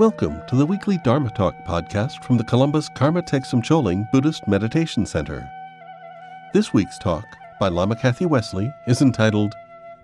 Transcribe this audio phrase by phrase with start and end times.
[0.00, 5.04] Welcome to the weekly Dharma Talk podcast from the Columbus Karma Thegsum Choling Buddhist Meditation
[5.04, 5.46] Center.
[6.54, 7.26] This week's talk
[7.60, 9.52] by Lama Kathy Wesley is entitled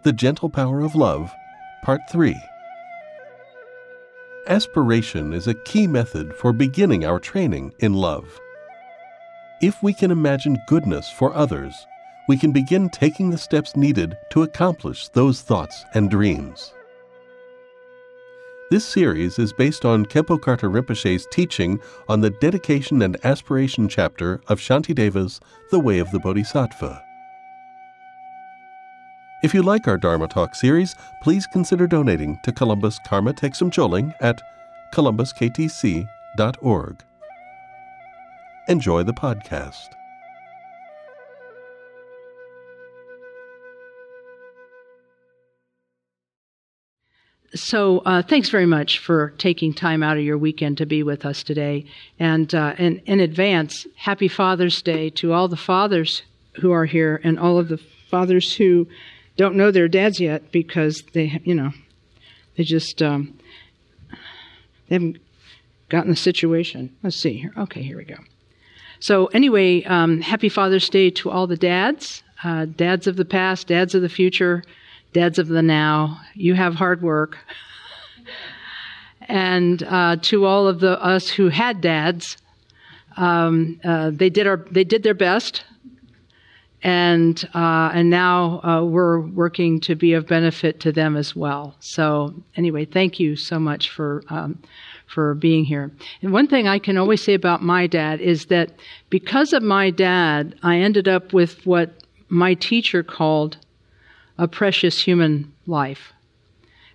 [0.03, 1.32] The Gentle Power of Love,
[1.82, 2.38] Part 3.
[4.48, 8.38] Aspiration is a key method for beginning our training in love.
[9.63, 11.87] If we can imagine goodness for others,
[12.28, 16.74] we can begin taking the steps needed to accomplish those thoughts and dreams.
[18.69, 24.41] This series is based on Khenpo Karthar Rinpoche's teaching on the dedication and aspiration chapter
[24.48, 27.01] of Shantideva's The Way of the Bodhisattva.
[29.45, 34.12] If you like our Dharma Talk series, please consider donating to Columbus Karma Thegsum Choling
[34.20, 34.42] at
[34.92, 37.05] columbusktc.org.
[38.67, 39.91] Enjoy the podcast.
[47.55, 51.24] So, uh, thanks very much for taking time out of your weekend to be with
[51.24, 51.86] us today.
[52.19, 56.22] And uh, in, in advance, happy Father's Day to all the fathers
[56.56, 57.78] who are here and all of the
[58.11, 58.88] fathers who
[59.36, 61.70] don't know their dads yet because they, you know,
[62.56, 63.38] they just um,
[64.88, 65.19] they haven't
[65.88, 66.94] gotten the situation.
[67.03, 67.53] Let's see here.
[67.56, 68.19] Okay, here we go.
[68.98, 73.69] So, anyway, um, happy Father's Day to all the dads, uh, dads of the past,
[73.69, 74.64] dads of the future
[75.17, 77.39] dads of the now, you have hard work.
[79.22, 82.36] and uh, to all of the us who had dads,
[83.17, 85.64] um, uh, they did our they did their best,
[86.83, 91.75] and uh, and now uh, we're working to be of benefit to them as well.
[91.81, 94.22] So anyway, thank you so much for.
[94.28, 94.59] Um,
[95.06, 95.92] for being here.
[96.20, 98.72] And one thing I can always say about my dad is that
[99.09, 101.91] because of my dad, I ended up with what
[102.28, 103.56] my teacher called
[104.39, 106.12] a precious human life,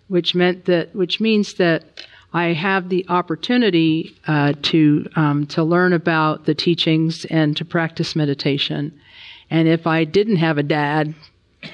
[0.07, 1.83] which meant that, which means that
[2.33, 8.15] I have the opportunity uh, to um, to learn about the teachings and to practice
[8.15, 8.97] meditation.
[9.49, 11.13] And if I didn't have a dad,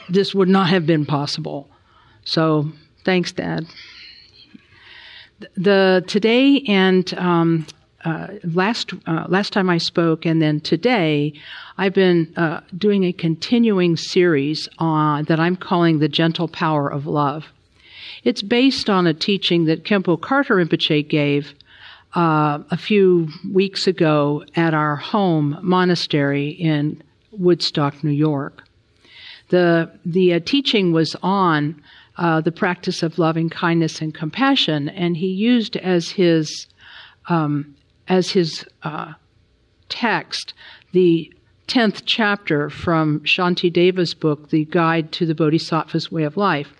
[0.10, 1.70] this would not have been possible.
[2.24, 2.72] So
[3.06, 3.68] thanks, Dad.
[5.56, 7.68] The today and um,
[8.06, 11.34] uh, last uh, last time I spoke, and then today,
[11.78, 17.08] I've been uh, doing a continuing series on that I'm calling the gentle power of
[17.08, 17.48] love.
[18.24, 21.56] It's based on a teaching that Khenpo Karthar Rinpoche gave
[22.16, 28.64] uh, a few weeks ago at our home monastery in Woodstock, New York.
[29.50, 31.82] The the uh, teaching was on
[32.18, 36.68] the practice of loving kindness and compassion, and he used as his
[37.30, 37.74] um,
[38.08, 39.14] as his uh,
[39.90, 40.54] text
[40.92, 41.32] the
[41.68, 46.74] 10th chapter from Shantideva's book, The Guide to the Bodhisattva's Way of Life.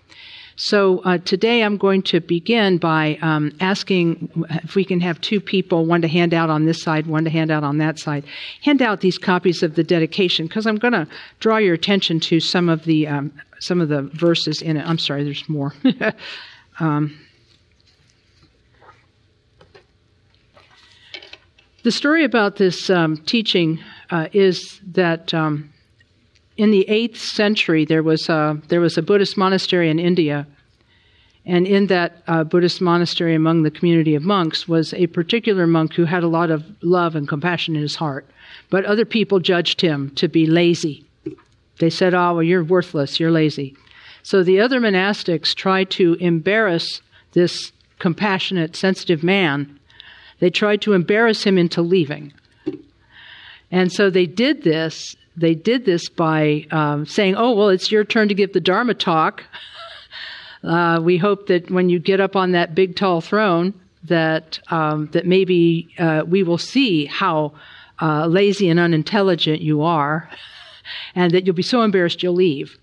[0.56, 5.40] So uh, today I'm going to begin by um, asking if we can have two
[5.40, 8.24] people, one to hand out on this side, one to hand out on that side.
[8.62, 11.06] Hand out these copies of the dedication because I'm going to
[11.38, 14.84] draw your attention to some of the um, some of the verses in it.
[14.84, 15.74] I'm sorry, there's more.
[16.80, 17.16] um,
[21.88, 25.72] The story about this um, teaching uh, is that um,
[26.58, 30.46] in the eighth century there was a, there was a Buddhist monastery in India,
[31.46, 35.94] and in that uh, Buddhist monastery, among the community of monks, was a particular monk
[35.94, 38.26] who had a lot of love and compassion in his heart,
[38.68, 41.06] but other people judged him to be lazy.
[41.78, 43.18] They said, "Oh, well, you're worthless.
[43.18, 43.74] You're lazy."
[44.22, 47.00] So the other monastics tried to embarrass
[47.32, 49.77] this compassionate, sensitive man
[50.40, 52.32] they tried to embarrass him into leaving.
[53.70, 55.16] And so they did this.
[55.36, 58.94] They did this by um, saying, "Oh, well, it's your turn to give the Dharma
[58.94, 59.44] talk.
[60.64, 63.72] Uh, we hope that when you get up on that big tall throne,
[64.02, 67.52] that um, that maybe uh, we will see how
[68.02, 70.28] uh, lazy and unintelligent you are,
[71.14, 72.76] and that you'll be so embarrassed you'll leave."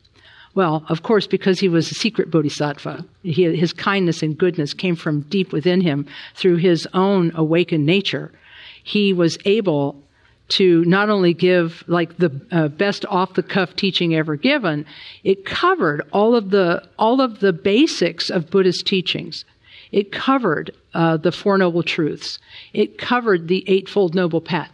[0.55, 3.05] Well, of course, because he was a secret bodhisattva.
[3.23, 8.31] He, his kindness and goodness came from deep within him through his own awakened nature.
[8.81, 10.01] He was able
[10.47, 14.85] to not only give like the uh, best off the cuff teaching ever given,
[15.23, 19.43] it covered all of the all of the basics of Buddhist teachings.
[19.91, 22.39] It covered uh, the Four Noble Truths.
[22.73, 24.71] It covered the Eightfold Noble Path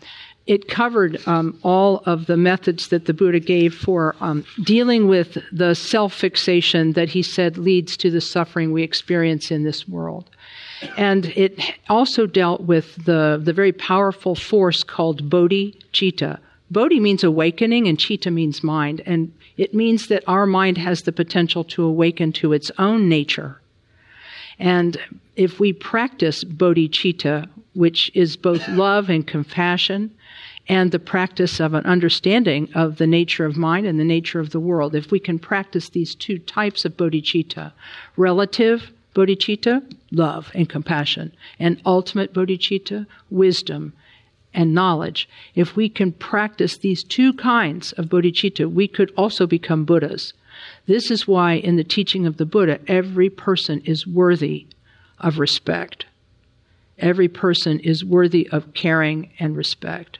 [0.47, 5.37] it covered um, all of the methods that the Buddha gave for um, dealing with
[5.51, 10.29] the self fixation that he said leads to the suffering we experience in this world.
[10.97, 11.59] And it
[11.89, 16.39] also dealt with the, the very powerful force called Bodhi Chitta.
[16.71, 19.01] Bodhi means awakening, and Chitta means mind.
[19.05, 23.61] And it means that our mind has the potential to awaken to its own nature
[24.61, 24.97] And
[25.35, 30.11] if we practice bodhicitta, which is both love and compassion,
[30.71, 34.51] and the practice of an understanding of the nature of mind and the nature of
[34.51, 37.73] the world, if we can practice these two types of bodhicitta,
[38.15, 43.91] relative bodhicitta, love and compassion, and ultimate bodhicitta, wisdom
[44.53, 49.83] and knowledge, if we can practice these two kinds of bodhicitta, we could also become
[49.83, 50.31] Buddhas.
[50.85, 54.67] This is why in the teaching of the Buddha, every person is worthy
[55.19, 56.05] of respect.
[56.97, 60.19] Every person is worthy of caring and respect.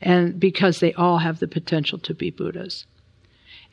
[0.00, 2.86] And because they all have the potential to be Buddhas.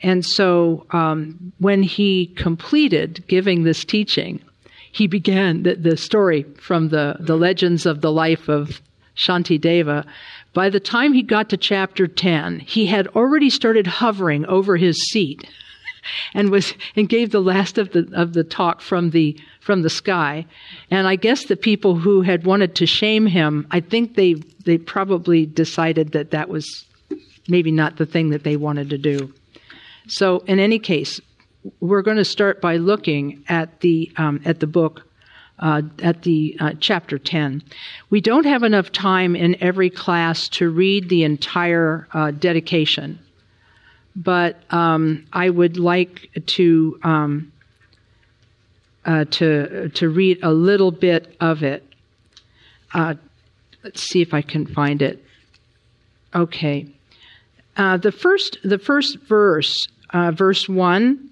[0.02, 4.40] And so um, when he completed giving this teaching,
[4.92, 8.80] he began the, the story from the, the legends of the life of
[9.16, 10.06] Shantideva.
[10.54, 14.96] By the time he got to chapter 10, he had already started hovering over his
[15.08, 15.48] seat
[16.34, 19.90] and was and gave the last of the of the talk from the from the
[19.90, 20.46] sky.
[20.90, 24.34] And I guess the people who had wanted to shame him, I think they
[24.64, 26.86] they probably decided that that was
[27.48, 29.32] maybe not the thing that they wanted to do.
[30.06, 31.20] So in any case,
[31.80, 35.04] we're going to start by looking at the um, at the book.
[35.60, 37.64] Uh, at the uh, chapter 10.
[38.10, 43.18] We don't have enough time in every class to read the entire uh, dedication
[44.18, 47.52] but um, I would like to um,
[49.04, 51.84] uh, to to read a little bit of it.
[52.92, 53.14] Uh,
[53.84, 55.24] let's see if I can find it.
[56.34, 56.88] Okay,
[57.76, 61.30] uh, the first the first verse, uh, verse one,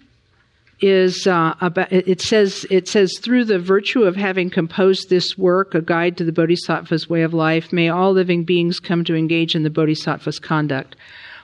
[0.81, 1.93] is uh, about.
[1.93, 6.25] It says it says through the virtue of having composed this work, a guide to
[6.25, 10.39] the Bodhisattva's way of life, may all living beings come to engage in the Bodhisattva's
[10.39, 10.95] conduct.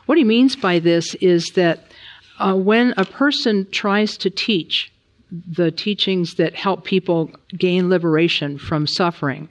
[0.07, 1.85] What he means by this is that
[2.39, 4.93] uh, when a person tries to teach
[5.31, 9.49] the teachings that help people gain liberation from suffering,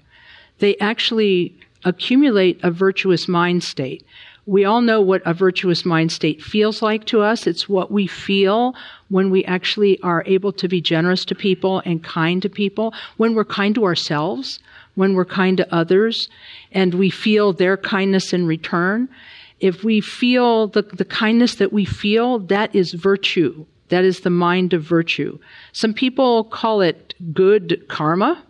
[0.59, 4.05] they actually accumulate a virtuous mind state.
[4.45, 7.47] We all know what a virtuous mind state feels like to us.
[7.47, 8.75] It's what we feel
[9.09, 13.33] when we actually are able to be generous to people and kind to people, when
[13.33, 14.59] we're kind to ourselves,
[14.95, 16.27] when we're kind to others,
[16.71, 19.07] and we feel their kindness in return
[19.61, 23.65] if we feel the, the kindness that we feel, that is virtue.
[23.89, 25.37] That is the mind of virtue.
[25.71, 28.43] Some people call it good karma.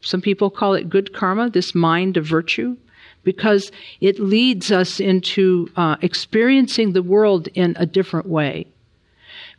[0.00, 2.76] Some people call it good karma, this mind of virtue,
[3.24, 3.70] because
[4.00, 8.66] it leads us into uh, experiencing the world in a different way.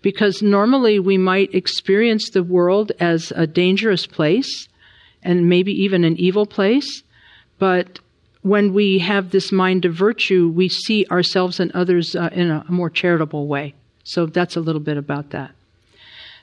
[0.02, 4.68] Because normally we might experience the world as a dangerous place
[5.22, 7.04] and maybe even an evil place,
[7.58, 8.00] but
[8.46, 12.64] when we have this mind of virtue, we see ourselves and others uh, in a,
[12.70, 13.74] a more charitable way.
[14.04, 15.50] So that's a little bit about that.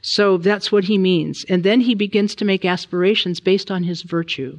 [0.00, 1.44] So that's what he means.
[1.48, 4.58] And then he begins to make aspirations based on his virtue.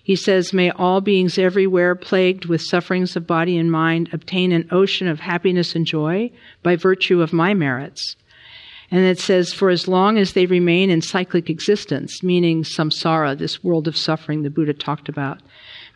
[0.00, 4.68] He says, May all beings everywhere plagued with sufferings of body and mind obtain an
[4.70, 6.30] ocean of happiness and joy
[6.62, 8.14] by virtue of my merits.
[8.92, 13.64] And it says, For as long as they remain in cyclic existence, meaning samsara, this
[13.64, 15.40] world of suffering the Buddha talked about,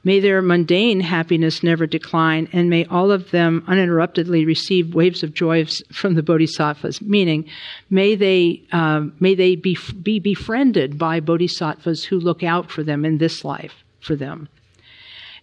[0.03, 5.35] May their mundane happiness never decline, and may all of them uninterruptedly receive waves of
[5.35, 7.03] joy from the bodhisattvas.
[7.03, 7.45] Meaning,
[7.91, 13.05] may they um, may they be be befriended by bodhisattvas who look out for them
[13.05, 14.49] in this life for them.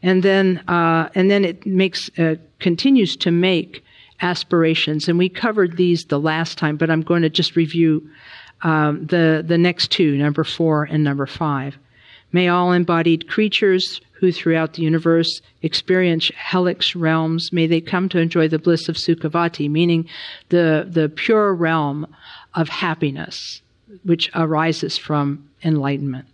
[0.02, 3.84] And then uh, and then it makes uh, continues to make
[4.22, 8.10] aspirations, and we covered these the last time, but I'm going to just review
[8.64, 11.78] um, the the next two, number four and number five.
[12.32, 18.20] May all embodied creatures who throughout the universe experience hellish realms, may they come to
[18.20, 20.08] enjoy the bliss of Sukhavati, meaning
[20.50, 22.08] the, the pure realm
[22.56, 23.62] of happiness
[24.04, 26.26] which arises from enlightenment.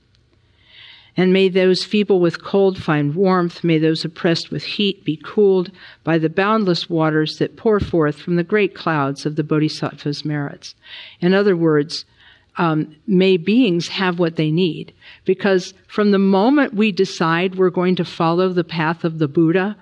[1.15, 5.69] And may those feeble with cold find warmth, may those oppressed with heat be cooled
[6.03, 10.73] by the boundless waters that pour forth from the great clouds of the Bodhisattva's merits.
[11.19, 12.05] In other words,
[12.57, 14.93] um, may beings have what they need.
[15.25, 19.75] Because from the moment we decide we're going to follow the path of the Buddha,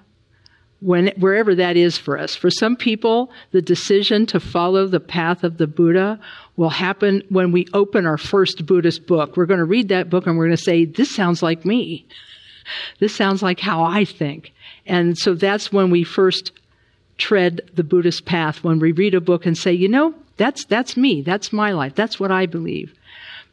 [0.81, 2.35] when, wherever that is for us.
[2.35, 6.19] For some people, the decision to follow the path of the Buddha
[6.57, 9.37] will happen when we open our first Buddhist book.
[9.37, 12.05] We're going to read that book and we're going to say, this sounds like me.
[12.99, 14.53] This sounds like how I think.
[14.85, 16.51] And so that's when we first
[17.17, 20.97] tread the Buddhist path, when we read a book and say, you know, that's, that's
[20.97, 21.21] me.
[21.21, 21.95] That's my life.
[21.95, 22.93] That's what I believe.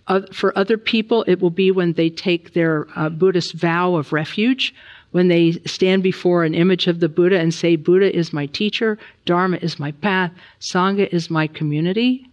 [0.06, 4.12] Uh, for other people, it will be when they take their uh, Buddhist vow of
[4.12, 4.74] refuge,
[5.10, 8.98] when they stand before an image of the Buddha and say, Buddha is my teacher,
[9.26, 12.30] Dharma is my path, Sangha is my community.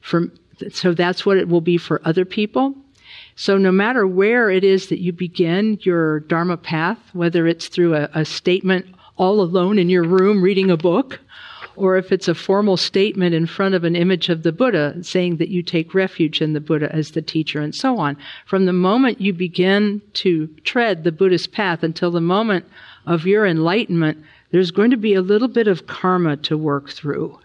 [0.00, 0.28] For,
[0.70, 2.74] so that's what it will be for other people.
[3.34, 7.94] So, no matter where it is that you begin your Dharma path, whether it's through
[7.94, 8.86] a, a statement
[9.16, 11.20] all alone in your room reading a book,
[11.76, 15.36] or if it's a formal statement in front of an image of the Buddha saying
[15.38, 18.16] that you take refuge in the Buddha as the teacher and so on.
[18.46, 22.66] From the moment you begin to tread the Buddhist path until the moment
[23.06, 27.38] of your enlightenment, there's going to be a little bit of karma to work through.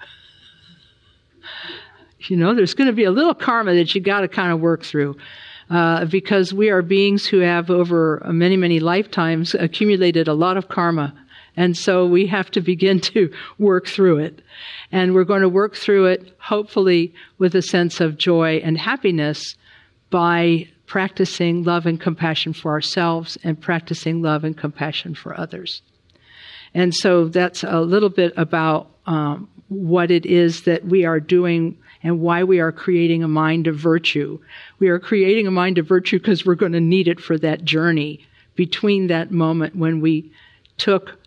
[2.20, 4.60] You know, there's going to be a little karma that you got to kind of
[4.60, 5.16] work through.
[5.70, 10.70] Uh, because we are beings who have over many, many lifetimes accumulated a lot of
[10.70, 11.14] karma
[11.58, 14.42] and so we have to begin to work through it.
[14.92, 19.56] And we're going to work through it, hopefully, with a sense of joy and happiness
[20.12, 25.82] by practicing love and compassion for ourselves and practicing love and compassion for others.
[26.76, 31.78] And so that's a little bit about um, what it is that we are doing
[32.04, 34.40] and why we are creating a mind of virtue.
[34.78, 37.66] We are creating a mind of virtue because we're going to need it for that
[37.66, 40.32] journey between that moment when we
[40.78, 41.18] took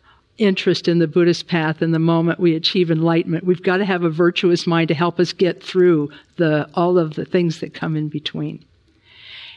[0.40, 3.44] interest in the Buddhist path and the moment we achieve enlightenment.
[3.44, 7.14] We've got to have a virtuous mind to help us get through the, all of
[7.14, 8.64] the things that come in between.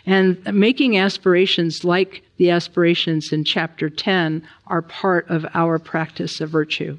[0.05, 6.49] And making aspirations like the aspirations in chapter 10 are part of our practice of
[6.49, 6.97] virtue.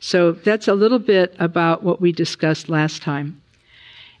[0.00, 3.40] So that's a little bit about what we discussed last time.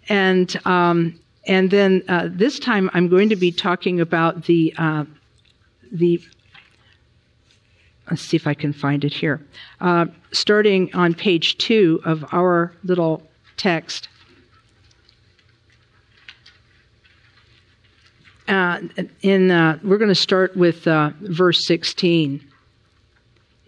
[0.08, 5.04] And, um, and then uh, this time I'm going to be talking about the, uh,
[5.90, 6.20] the
[8.10, 9.40] let's see if I can find it here.
[9.80, 13.22] Uh, starting on page two of our little
[13.56, 14.08] text.
[18.48, 18.80] Uh,
[19.22, 22.44] in uh, we're going to start with uh, verse 16.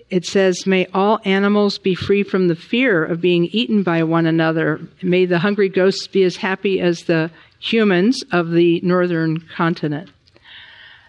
[0.08, 4.24] It says, "May all animals be free from the fear of being eaten by one
[4.24, 4.80] another.
[5.02, 10.10] May the hungry ghosts be as happy as the humans of the northern continent."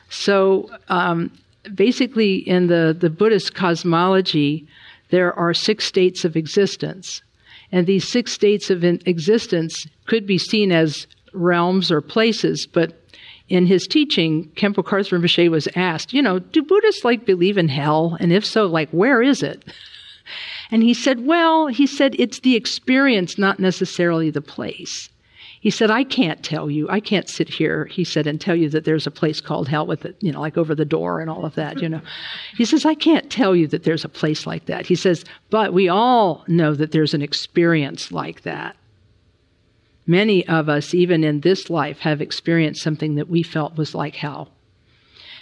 [0.09, 1.31] So um,
[1.75, 4.67] basically, in the, the Buddhist cosmology,
[5.09, 7.21] there are six states of existence.
[7.71, 12.93] And these six states of existence could be seen as realms or places, but
[13.47, 17.67] in his teaching, Khenpo Karthar Rinpoche was asked, you know, do Buddhists like believe in
[17.67, 18.15] hell?
[18.19, 19.63] And if so, like, where is it?
[20.71, 25.09] And he said, well, he said, it's the experience, not necessarily the place.
[25.61, 26.89] He said, I can't tell you.
[26.89, 29.85] I can't sit here, he said, and tell you that there's a place called hell
[29.85, 32.01] with it, you know, like over the door and all of that, you know.
[32.57, 34.85] He says, I can't tell you that there's a place like that.
[34.85, 38.75] He says, but we all know that there's an experience like that.
[40.07, 44.15] Many of us, even in this life, have experienced something that we felt was like
[44.15, 44.49] hell.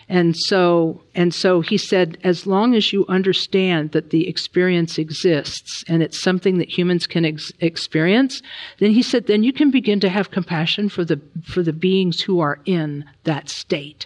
[0.10, 5.84] And so, and so he said, as long as you understand that the experience exists
[5.88, 8.42] and it's something that humans can ex- experience,
[8.80, 12.22] then he said, then you can begin to have compassion for the, for the beings
[12.22, 14.06] who are in that state.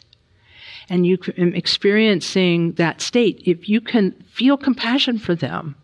[0.90, 3.42] And you can um, experiencing that state.
[3.46, 5.76] If you can feel compassion for them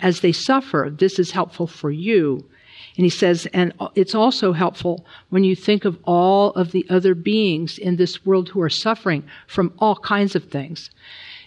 [0.00, 2.48] as they suffer, this is helpful for you
[2.96, 7.14] and he says, and it's also helpful when you think of all of the other
[7.14, 10.90] beings in this world who are suffering from all kinds of things.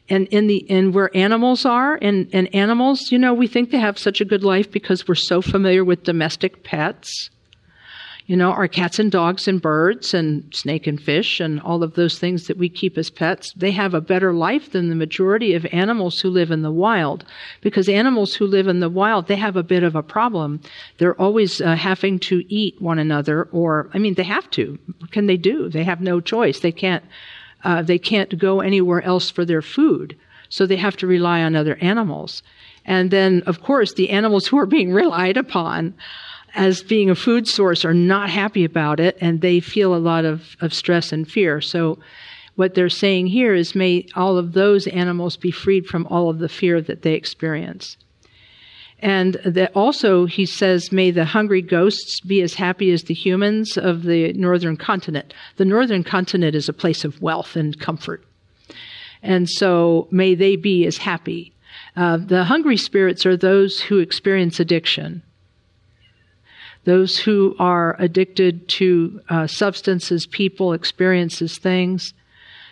[0.09, 3.79] And in the, in where animals are, and, and animals, you know, we think they
[3.79, 7.29] have such a good life because we're so familiar with domestic pets
[8.29, 11.95] you know, our cats and dogs and birds and snake and fish and all of
[11.95, 15.55] those things that we keep as pets, they have a better life than the majority
[15.55, 17.25] of animals who live in the wild.
[17.61, 20.61] Because animals who live in the wild, they have a bit of a problem.
[20.99, 24.77] They're always uh, having to eat one another, or, I mean, they have to.
[24.99, 25.67] What can they do?
[25.67, 26.59] They have no choice.
[26.59, 27.03] They can't,
[27.63, 30.15] uh, they can't go anywhere else for their food.
[30.49, 32.43] So they have to rely on other animals.
[32.85, 35.95] And then, of course, the animals who are being relied upon,
[36.55, 40.25] as being a food source are not happy about it and they feel a lot
[40.25, 41.61] of, of stress and fear.
[41.61, 41.99] So,
[42.55, 46.39] what they're saying here is may all of those animals be freed from all of
[46.39, 47.95] the fear that they experience.
[49.01, 53.77] And that also, he says, may the hungry ghosts be as happy as the humans
[53.77, 55.33] of the northern continent.
[55.55, 58.25] The northern continent is a place of wealth and comfort.
[59.23, 61.53] And so, may they be as happy.
[61.95, 65.23] Uh, the hungry spirits are those who experience addiction
[66.89, 72.13] those who are addicted to uh, substances, people, experiences, things,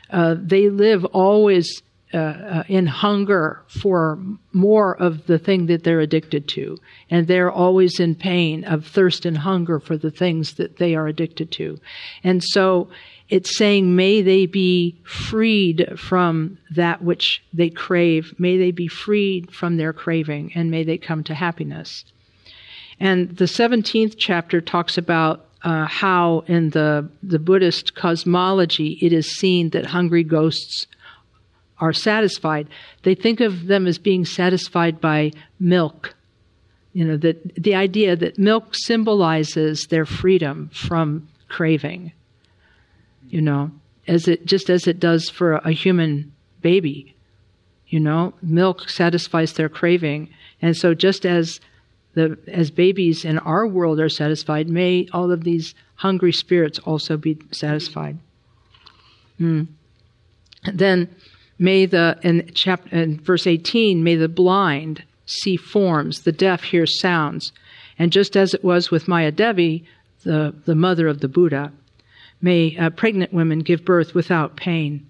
[0.09, 1.83] uh, they live always
[2.13, 4.17] uh, uh, in hunger for
[4.53, 6.77] more of the thing that they're addicted to.
[7.09, 11.07] And they're always in pain of thirst and hunger for the things that they are
[11.07, 11.79] addicted to.
[12.23, 12.89] And so
[13.29, 18.33] it's saying, may they be freed from that which they crave.
[18.39, 22.05] May they be freed from their craving and may they come to happiness.
[22.99, 29.29] And the 17th chapter talks about uh, how in the, the Buddhist cosmology it is
[29.29, 30.87] seen that hungry ghosts
[31.79, 32.67] are satisfied.
[33.03, 36.15] They think of them as being satisfied by milk.
[36.93, 42.11] You know, that the idea that milk symbolizes their freedom from craving.
[43.29, 43.71] You know,
[44.07, 47.15] as it just as it does for a human baby.
[47.87, 50.29] You know, milk satisfies their craving.
[50.61, 51.59] And so just as
[52.17, 57.15] the as babies in our world are satisfied, may all of these hungry spirits also
[57.15, 58.17] be satisfied.
[59.39, 59.67] Mm.
[60.73, 61.09] Then
[61.59, 66.87] may the in chapter in verse 18, may the blind see forms, the deaf hear
[66.87, 67.51] sounds.
[67.99, 69.85] And just as it was with Maya Devi,
[70.23, 71.71] the, the mother of the Buddha,
[72.41, 75.05] may uh, pregnant women give birth without pain.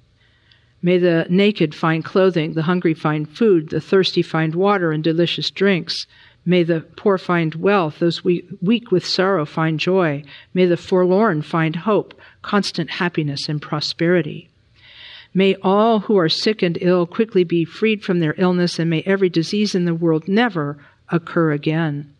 [0.81, 5.49] May the naked find clothing, the hungry find food, the thirsty find water and delicious
[5.49, 6.05] drinks.
[6.49, 10.23] May the poor find wealth, those weak with sorrow find joy.
[10.53, 14.47] May the forlorn find hope, constant happiness and prosperity.
[15.33, 19.03] May all who are sick and ill quickly be freed from their illness, and may
[19.05, 20.77] every disease in the world never
[21.09, 22.13] occur again.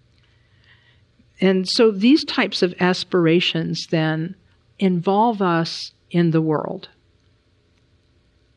[1.40, 4.36] And so these types of aspirations then
[4.78, 6.90] involve us in the world.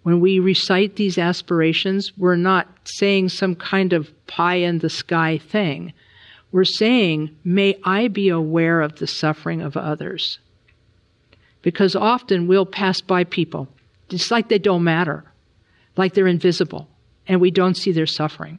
[0.02, 5.38] When we recite these aspirations, we're not saying some kind of pie in the sky
[5.38, 5.92] thing.
[6.52, 10.38] We're saying, may I be aware of the suffering of others.
[11.62, 13.68] Because often we'll pass by people,
[14.08, 15.24] just like they don't matter,
[15.96, 16.88] like they're invisible,
[17.28, 18.58] and we don't see their suffering.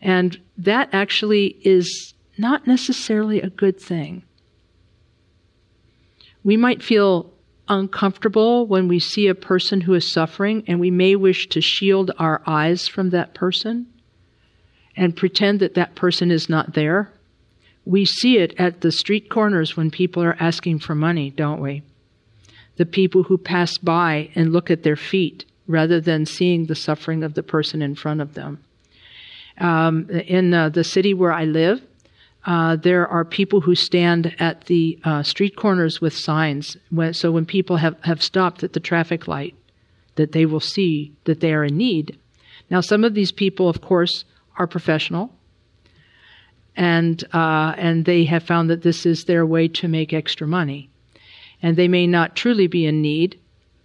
[0.00, 4.22] And that actually is not necessarily a good thing.
[6.42, 7.32] We might feel
[7.68, 12.10] uncomfortable when we see a person who is suffering, and we may wish to shield
[12.18, 13.86] our eyes from that person
[14.96, 17.12] and pretend that that person is not there.
[17.84, 21.82] We see it at the street corners when people are asking for money, don't we?
[22.76, 27.22] The people who pass by and look at their feet rather than seeing the suffering
[27.22, 28.62] of the person in front of them.
[29.58, 31.82] Um, in uh, the city where I live,
[32.46, 36.76] uh, there are people who stand at the uh, street corners with signs.
[36.90, 39.54] When, so when people have, have stopped at the traffic light,
[40.14, 42.18] that they will see that they are in need.
[42.70, 44.24] Now, some of these people, of course,
[44.56, 45.32] are professional,
[46.76, 50.90] and uh, and they have found that this is their way to make extra money,
[51.62, 53.38] and they may not truly be in need,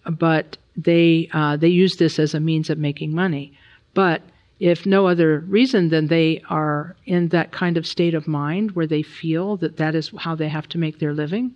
[0.10, 3.54] but they uh, they use this as a means of making money.
[3.94, 4.22] But
[4.64, 8.88] if no other reason than they are in that kind of state of mind where
[8.88, 11.54] they feel that that is how they have to make their living,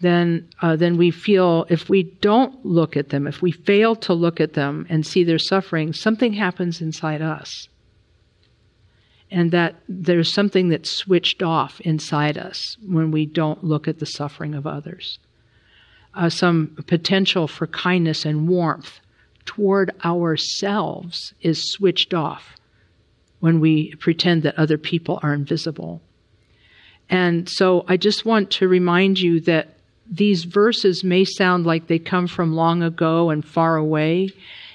[0.00, 4.14] then uh, then we feel if we don't look at them, if we fail to
[4.14, 7.68] look at them and see their suffering, something happens inside us,
[9.30, 14.06] and that there's something that's switched off inside us when we don't look at the
[14.06, 15.18] suffering of others.
[16.14, 19.00] Uh, some potential for kindness and warmth
[19.48, 22.54] toward ourselves is switched off
[23.40, 26.02] when we pretend that other people are invisible.
[27.08, 31.98] And so I just want to remind you that these verses may sound like they
[31.98, 34.28] come from long ago and far away,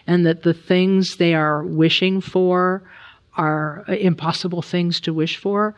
[0.07, 2.81] and that the things they are wishing for
[3.37, 5.75] are impossible things to wish for.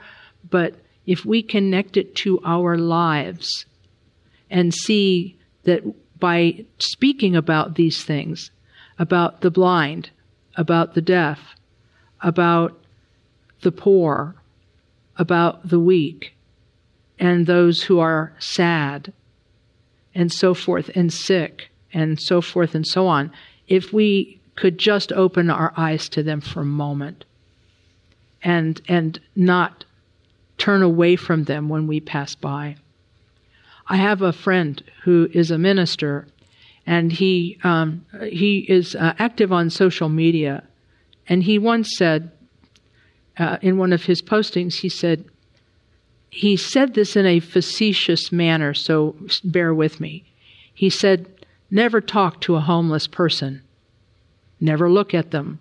[0.49, 3.65] But if we connect it to our lives
[4.49, 5.83] and see that
[6.17, 8.51] by speaking about these things,
[8.97, 10.09] about the blind,
[10.55, 11.55] about the deaf,
[12.21, 12.77] about
[13.61, 14.35] the poor,
[15.17, 16.33] about the weak,
[17.19, 19.13] and those who are sad,
[20.13, 23.31] and so forth, and sick, and so forth and so on,
[23.67, 27.25] if we could just open our eyes to them for a moment
[28.43, 29.83] and, and not
[30.57, 32.75] turn away from them when we pass by.
[33.87, 36.27] I have a friend who is a minister
[36.85, 40.63] and he um, he is uh, active on social media.
[41.27, 42.31] And he once said
[43.37, 45.25] uh, in one of his postings, he said
[46.29, 50.25] he said this in a facetious manner, so bear with me.
[50.73, 51.27] He said,
[51.71, 53.61] "Never talk to a homeless person.
[54.59, 55.59] Never look at them.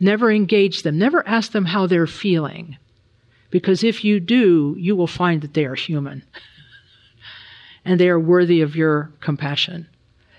[0.00, 0.98] Never engage them.
[0.98, 2.78] Never ask them how they're feeling."
[3.50, 6.24] Because if you do, you will find that they are human
[7.84, 9.86] and they are worthy of your compassion.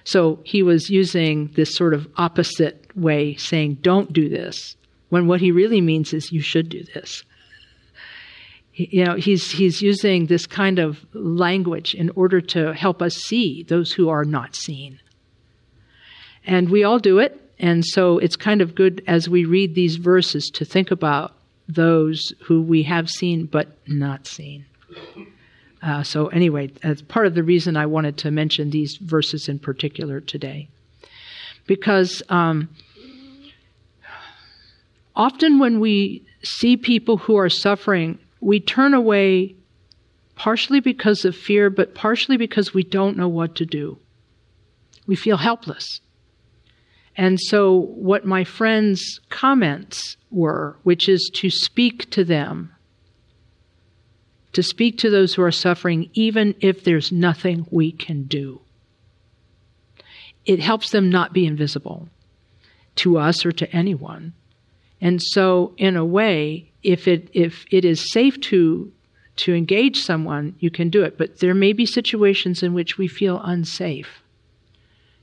[0.08, 4.78] So he was using this sort of opposite way, saying, don't do this,
[5.10, 7.26] when what he really means is you should do this.
[8.74, 13.64] you know, he's, he's using this kind of language in order to help us see
[13.64, 14.98] those who are not seen.
[16.46, 17.42] And we all do it.
[17.60, 21.36] And so it's kind of good as we read these verses to think about
[21.68, 24.68] those who we have seen but not seen.
[25.82, 29.60] Uh, so, anyway, that's part of the reason I wanted to mention these verses in
[29.60, 30.70] particular today.
[31.68, 32.70] Because um,
[35.16, 39.56] often when we see people who are suffering, we turn away
[40.36, 43.98] partially because of fear, but partially because we don't know what to do.
[45.06, 46.00] We feel helpless.
[47.16, 52.72] And so, what my friend's comments were, which is to speak to them,
[54.54, 58.62] to speak to those who are suffering, even if there's nothing we can do.
[60.46, 62.08] It helps them not be invisible
[62.98, 64.34] to us or to anyone.
[65.02, 68.92] And so, in a way, if it, if it is safe to,
[69.38, 71.18] to engage someone, you can do it.
[71.18, 74.24] But there may be situations in which we feel unsafe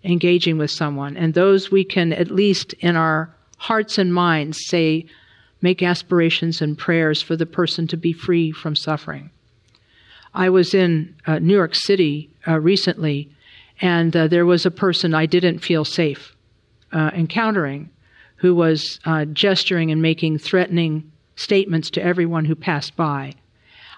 [0.04, 1.16] engaging with someone.
[1.16, 5.06] And those we can, at least in our hearts and minds, say,
[5.64, 9.30] make aspirations and prayers for the person to be free from suffering.
[10.34, 13.30] I was in uh, New York City uh, recently,
[13.80, 16.36] and uh, there was a person I didn't feel safe
[16.92, 17.88] uh, encountering
[18.36, 23.32] who was uh, gesturing and making threatening statements to everyone who passed by.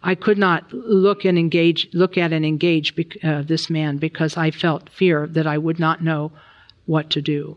[0.04, 4.52] I could not look and engage, look at and engage uh, this man because I
[4.52, 6.30] felt fear that I would not know
[6.84, 7.56] what to do.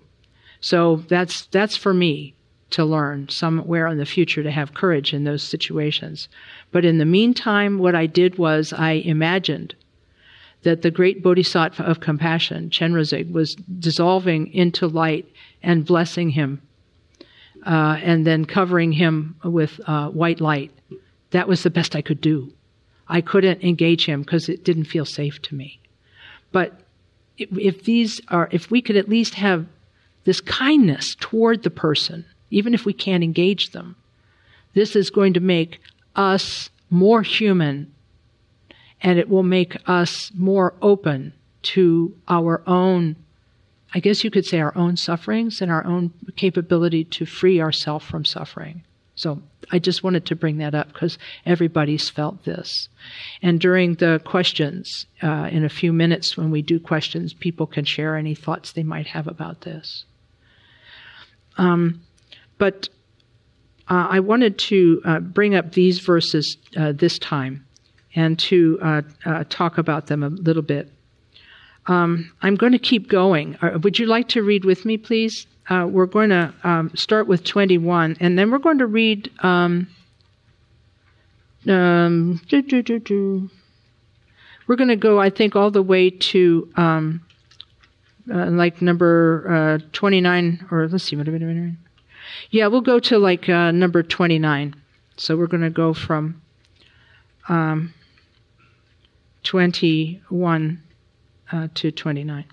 [0.61, 2.33] So that's that's for me
[2.71, 6.29] to learn somewhere in the future to have courage in those situations.
[6.71, 9.75] But in the meantime, what I did was I imagined
[10.63, 15.25] that the great bodhisattva of compassion, Chenrezig, was dissolving into light
[15.63, 16.62] and blessing him,
[17.65, 20.71] uh, and then covering him with uh, white light
[21.32, 22.51] that was the best I could do.
[23.08, 25.79] I couldn't engage him because it didn't feel safe to me.
[26.51, 26.79] But
[27.38, 29.65] if these are, if we could at least have
[30.25, 33.95] this kindness toward the person, even if we can't engage them,
[34.73, 35.81] this is going to make
[36.15, 37.91] us more human
[39.01, 43.15] and it will make us more open to our own,
[43.93, 48.05] I guess you could say, our own sufferings and our own capability to free ourselves
[48.05, 48.83] from suffering.
[49.15, 52.88] So I just wanted to bring that up because everybody's felt this.
[53.41, 57.85] And during the questions, uh, in a few minutes when we do questions, people can
[57.85, 60.05] share any thoughts they might have about this.
[61.57, 62.01] Um,
[62.59, 62.87] but
[63.89, 67.65] uh, I wanted to uh, bring up these verses uh, this time
[68.15, 70.91] and to uh, uh, talk about them a little bit.
[71.87, 73.57] Um, I'm going to keep going.
[73.81, 75.47] would you like to read with me, please?
[75.71, 79.31] we're going to um, start with 21, and then we're going to read.
[79.43, 79.87] Um,
[81.67, 82.41] um,
[84.67, 87.21] we're going to go, I think, all the way to um,
[88.31, 91.75] uh, like number uh, 29, or let's see, what are we
[92.51, 94.75] Yeah, we'll go to like uh, number 29.
[95.17, 96.41] So we're going to go from
[97.47, 97.93] um,
[99.43, 100.83] 21
[101.51, 102.45] uh, to 29.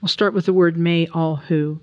[0.00, 1.80] We'll start with the word may all who.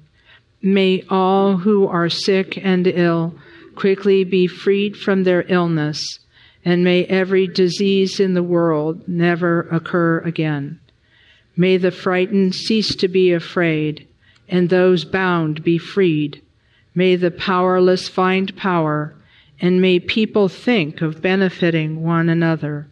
[0.62, 3.36] May all who are sick and ill
[3.76, 6.20] quickly be freed from their illness,
[6.66, 10.80] and may every disease in the world never occur again.
[11.56, 14.08] May the frightened cease to be afraid,
[14.50, 16.42] and those bound be freed.
[16.98, 19.14] May the powerless find power,
[19.62, 22.88] and may people think of benefiting one another.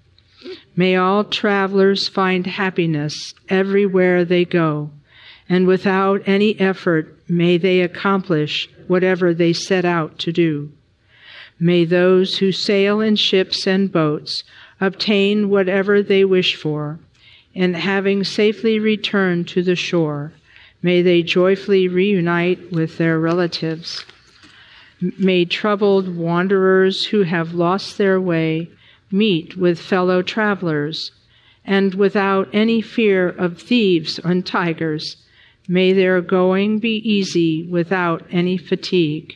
[0.75, 4.91] May all travelers find happiness everywhere they go
[5.47, 10.71] and without any effort may they accomplish whatever they set out to do.
[11.59, 14.43] May those who sail in ships and boats
[14.81, 16.99] obtain whatever they wish for,
[17.53, 20.33] and having safely returned to the shore,
[20.85, 24.05] may they joyfully reunite with their relatives.
[25.17, 28.69] May troubled wanderers who have lost their way
[29.11, 31.11] meet with fellow travelers,
[31.65, 35.17] and without any fear of thieves and tigers,
[35.67, 39.35] May their going be easy without any fatigue.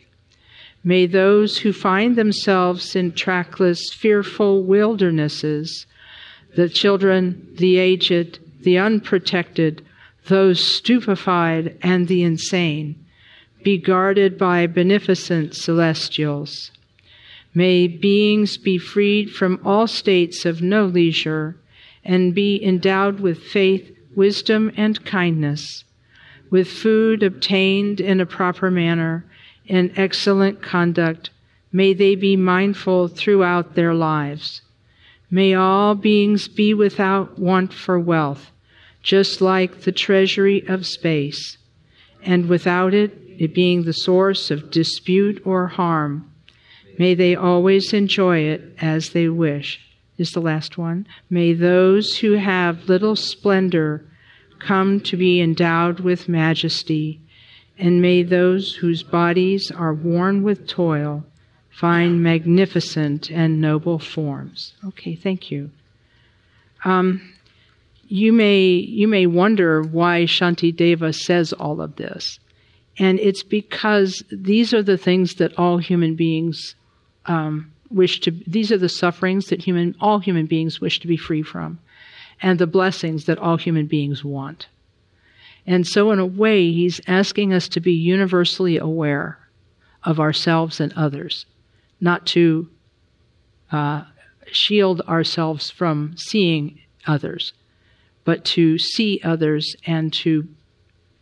[0.84, 5.88] May those who find themselves in trackless, fearful wildernesses,
[6.56, 9.82] the children, the aged, the unprotected,
[10.30, 13.06] those stupefied, and the insane,
[13.64, 16.72] be guarded by beneficent celestials.
[17.54, 21.58] May beings be freed from all states of no leisure
[22.06, 25.84] and be endowed with faith, wisdom, and kindness
[26.50, 29.26] with food obtained in a proper manner
[29.68, 31.30] and excellent conduct,
[31.72, 34.62] may they be mindful throughout their lives.
[35.30, 38.52] May all beings be without want for wealth,
[39.02, 41.58] just like the treasury of space,
[42.24, 46.30] and without it, it being the source of dispute or harm.
[46.98, 49.80] May they always enjoy it as they wish.
[50.18, 51.08] is the last one.
[51.30, 54.06] May those who have little splendor
[54.60, 57.22] come to be endowed with majesty,
[57.78, 61.24] and may those whose bodies are worn with toil
[61.70, 64.74] find magnificent and noble forms.
[64.86, 65.72] Okay, thank you.
[66.84, 67.34] Um,
[68.10, 72.40] you may you may wonder why Shantideva says all of this,
[72.98, 76.76] and it's because these are the things that all human beings
[77.28, 78.32] um, wish to.
[78.48, 81.80] These are the sufferings that human all human beings wish to be free from,
[82.42, 84.68] and the blessings that all human beings want.
[85.68, 89.38] And so, in a way, he's asking us to be universally aware
[90.04, 91.46] of ourselves and others,
[92.02, 92.68] not to
[93.72, 94.06] uh,
[94.52, 97.54] shield ourselves from seeing others,
[98.30, 100.48] but to see others and to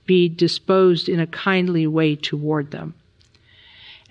[0.06, 2.94] be disposed in a kindly way toward them.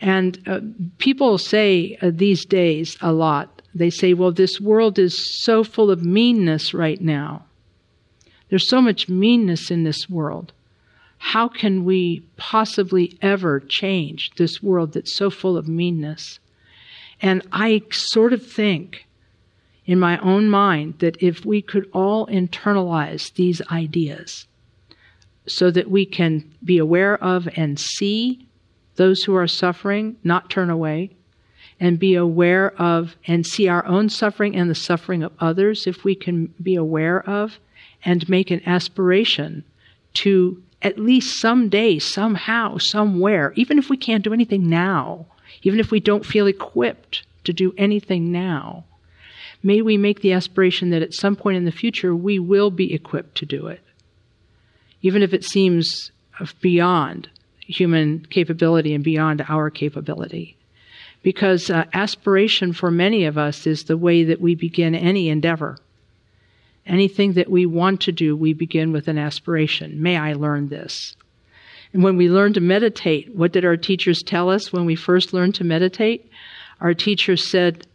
[0.01, 0.61] And uh,
[0.97, 5.91] people say uh, these days a lot, they say, well, this world is so full
[5.91, 7.45] of meanness right now.
[8.49, 10.55] There's so much meanness in this world.
[11.19, 16.39] How can we possibly ever change this world that's so full of meanness?
[17.21, 19.06] And I sort of think
[19.87, 24.47] in my own mind that if we could all internalize these ideas
[25.47, 28.47] so that we can be aware of and see
[28.97, 31.11] those who are suffering, not turn away,
[31.79, 36.05] and be aware of and see our own suffering and the suffering of others, if
[36.05, 37.59] we can be aware of
[38.05, 39.63] and make an aspiration
[40.15, 45.27] to at least someday, somehow, somewhere, even if we can't do anything now,
[45.63, 48.85] even if we don't feel equipped to do anything now,
[49.67, 52.95] may we make the aspiration that at some point in the future we will be
[52.95, 53.81] equipped to do it,
[55.03, 56.13] even if it seems
[56.61, 60.57] beyond human capability and beyond our capability.
[61.25, 65.77] Because uh, aspiration for many of us is the way that we begin any endeavor.
[66.87, 70.01] Anything that we want to do, we begin with an aspiration.
[70.01, 71.17] May I learn this?
[71.93, 75.33] And when we learn to meditate, what did our teachers tell us when we first
[75.33, 76.31] learned to meditate?
[76.81, 77.89] Our teachers said,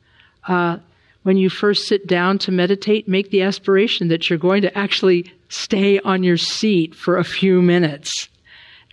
[0.46, 0.80] uh,
[1.24, 5.32] when you first sit down to meditate, make the aspiration that you're going to actually
[5.50, 8.30] stay on your seat for a few minutes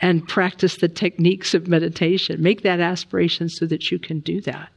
[0.00, 2.42] and practice the techniques of meditation.
[2.42, 4.68] Make that aspiration so that you can do that.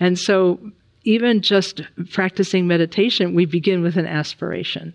[0.00, 0.60] And so,
[1.04, 4.94] even just practicing meditation, we begin with an aspiration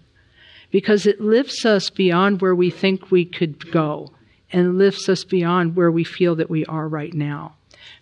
[0.72, 4.12] because it lifts us beyond where we think we could go
[4.52, 7.56] and lifts us beyond where we feel that we are right now.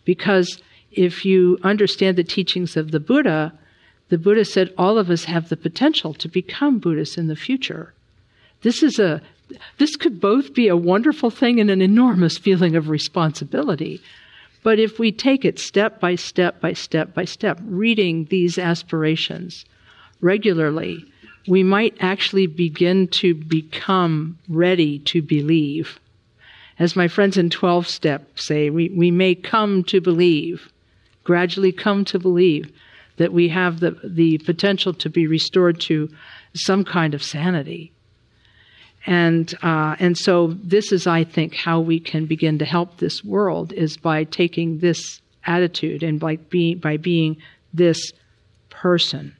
[0.05, 0.61] Because
[0.97, 3.53] if you understand the teachings of the Buddha,
[4.09, 7.93] the Buddha said all of us have the potential to become Buddhists in the future.
[8.61, 9.21] This is a
[9.77, 14.01] this could both be a wonderful thing and an enormous feeling of responsibility.
[14.61, 19.63] But if we take it step by step by step by step, reading these aspirations
[20.19, 21.05] regularly,
[21.47, 25.99] we might actually begin to become ready to believe.
[26.79, 30.69] As my friends in 12 step say, we, we may come to believe,
[31.27, 32.71] gradually come to believe
[33.17, 36.09] that we have the, the potential to be restored to
[36.55, 37.91] some kind of sanity.
[39.05, 43.23] And uh, and so this is, I think, how we can begin to help this
[43.23, 47.37] world is by taking this attitude and by being by being
[47.73, 47.99] this
[48.69, 49.35] person.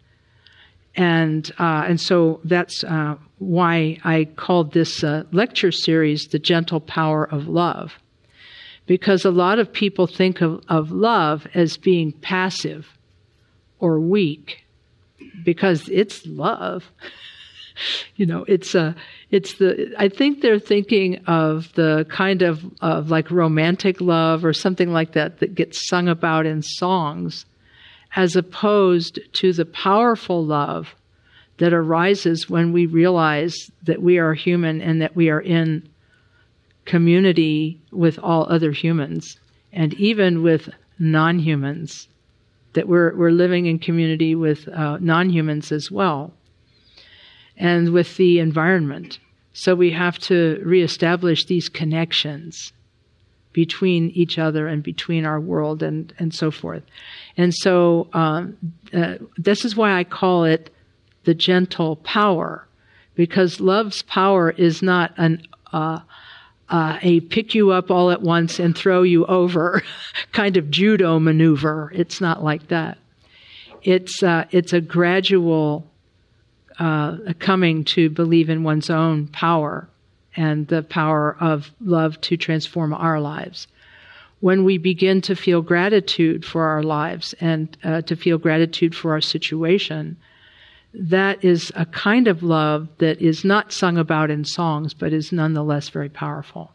[0.96, 6.80] And uh, and so that's uh, why I called this uh, lecture series "The Gentle
[6.80, 7.94] Power of Love,"
[8.88, 12.98] because a lot of people think of, of love as being passive
[13.80, 14.64] or weak,
[15.44, 16.86] because it's love.
[18.16, 18.96] you know, it's a,
[19.30, 24.54] it's the, I think they're thinking of the kind of, of like romantic love or
[24.54, 27.46] something like that that gets sung about in songs,
[28.16, 30.96] as opposed to the powerful love
[31.58, 35.88] that arises when we realize that we are human and that we are in
[36.88, 39.38] community with all other humans
[39.72, 42.08] and even with non humans,
[42.74, 46.34] that we're, we're living in community with uh, non humans as well
[47.58, 49.20] and with the environment.
[49.54, 52.72] So we have to reestablish these connections
[53.52, 56.84] between each other and between our world and, and so forth.
[57.36, 58.56] And so um,
[58.94, 60.70] uh, this is why I call it
[61.26, 62.68] the gentle power,
[63.16, 65.42] because love's power is not an
[65.74, 66.00] uh,
[66.70, 69.82] uh, a pick you up all at once and throw you over
[70.34, 71.92] kind of judo maneuver.
[71.96, 72.98] It's not like that.
[73.84, 75.88] It's uh, it's a gradual
[76.80, 79.88] uh, coming to believe in one's own power
[80.36, 83.68] and the power of love to transform our lives.
[84.40, 89.12] when we begin to feel gratitude for our lives and uh, to feel gratitude for
[89.12, 90.16] our situation,
[91.00, 95.32] that is a kind of love that is not sung about in songs, but is
[95.32, 96.72] nonetheless very powerful.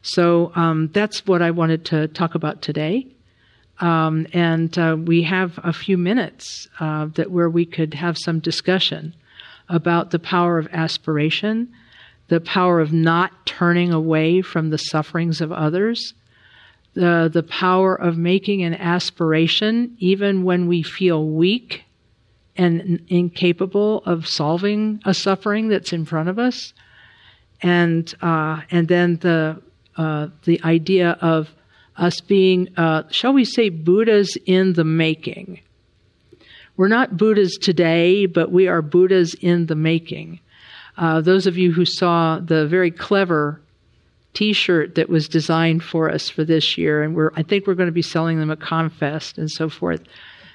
[0.00, 3.06] So um, that's what I wanted to talk about today.
[3.80, 8.40] Um, and uh, we have a few minutes uh, that where we could have some
[8.40, 9.14] discussion
[9.68, 11.72] about the power of aspiration,
[12.28, 16.14] the power of not turning away from the sufferings of others,
[16.94, 21.84] the the power of making an aspiration even when we feel weak
[22.56, 26.72] and incapable of solving a suffering that's in front of us,
[27.62, 29.60] and uh, and then the
[29.96, 31.48] uh, the idea of
[31.96, 35.60] us being, uh, shall we say, Buddhas in the making.
[36.76, 40.40] We're not Buddhas today, but we are Buddhas in the making.
[40.96, 43.60] Uh, those of you who saw the very clever
[44.34, 47.88] T-shirt that was designed for us for this year, and we're I think we're going
[47.88, 50.02] to be selling them at Confest and so forth.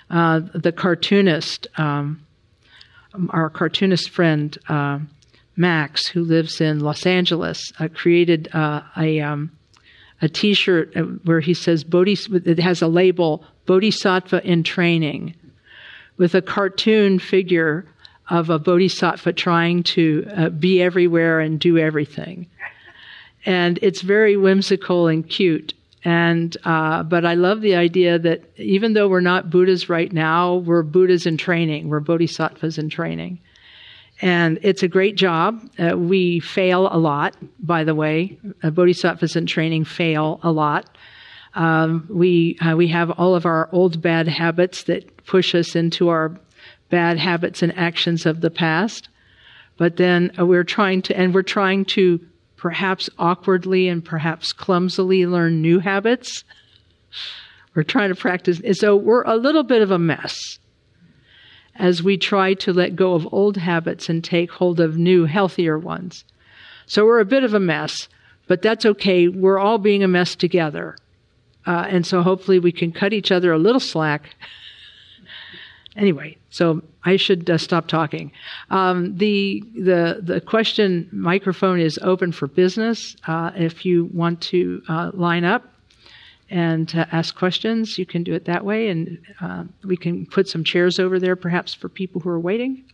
[0.09, 2.25] Uh, the cartoonist, um,
[3.29, 4.99] our cartoonist friend uh,
[5.55, 9.51] Max, who lives in Los Angeles, uh, created uh, a um,
[10.21, 15.35] a T-shirt uh, where he says Bodhis- it has a label Bodhisattva in training,
[16.17, 17.85] with a cartoon figure
[18.29, 22.47] of a bodhisattva trying to be everywhere and do everything.
[23.45, 25.73] And it's very whimsical and cute.
[26.03, 30.55] And uh, but I love the idea that even though we're not Buddhas right now,
[30.55, 31.89] we're Buddhas in training.
[31.89, 33.39] We're bodhisattvas in training,
[34.21, 35.59] and it's a great job.
[35.79, 38.37] Uh, we fail a lot, by the way.
[38.61, 40.87] Uh, bodhisattvas in training fail a lot.
[41.55, 46.09] Um, we uh, we have all of our old bad habits that push us into
[46.09, 46.39] our
[46.89, 49.09] bad habits and actions of the past.
[49.77, 52.19] But then we're trying to, and we're trying to
[52.57, 56.43] perhaps awkwardly and perhaps clumsily learn new habits.
[57.75, 58.59] We're trying to practice.
[58.59, 60.59] And So we're a little bit of a mess
[61.75, 65.77] as we try to let go of old habits and take hold of new, healthier
[65.77, 66.25] ones.
[66.87, 68.09] So we're a bit of a mess,
[68.47, 69.27] but that's okay.
[69.27, 70.97] We're all being a mess together.
[71.67, 74.35] Uh, and so hopefully we can cut each other a little slack.
[75.97, 78.31] Anyway, so I should uh, stop talking.
[78.69, 83.15] Um, the the the question microphone is open for business.
[83.27, 85.73] Uh, if you want to uh, line up
[86.49, 90.47] and uh, ask questions, you can do it that way, and uh, we can put
[90.47, 92.85] some chairs over there, perhaps for people who are waiting.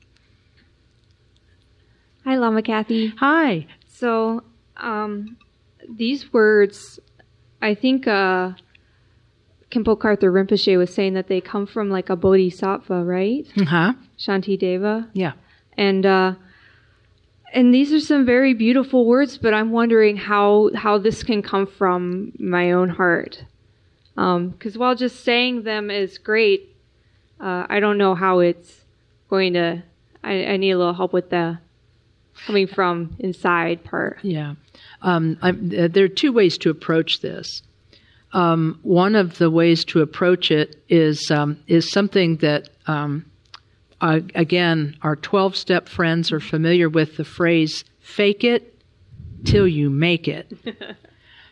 [2.23, 3.13] Hi, Lama Kathy.
[3.17, 3.67] Hi.
[3.87, 4.43] So,
[4.77, 5.37] um,
[5.89, 6.99] these words,
[7.61, 8.07] I think
[9.73, 13.47] Khenpo Karthar Rinpoche was saying that they come from like a bodhisattva, right?
[13.59, 13.93] Uh-huh.
[14.19, 15.09] Shantideva.
[15.13, 15.33] Yeah.
[15.75, 16.35] And uh,
[17.53, 21.65] and these are some very beautiful words, but I'm wondering how how this can come
[21.65, 23.45] from my own heart.
[24.15, 26.75] Because um, while just saying them is great,
[27.39, 28.81] uh, I don't know how it's
[29.29, 29.81] going to.
[30.23, 31.59] I, I, need a little help with the
[32.45, 34.19] coming from inside part.
[34.21, 34.53] Yeah,
[35.01, 37.63] um, uh, there are two ways to approach this.
[38.33, 43.25] Um, one of the ways to approach it is um, is something that um,
[44.01, 48.81] uh, again our twelve step friends are familiar with the phrase "fake it
[49.45, 50.51] till you make it."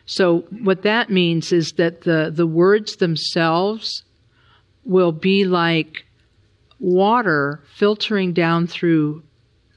[0.06, 4.02] so what that means is that the the words themselves
[4.84, 6.04] will be like
[6.80, 9.22] water filtering down through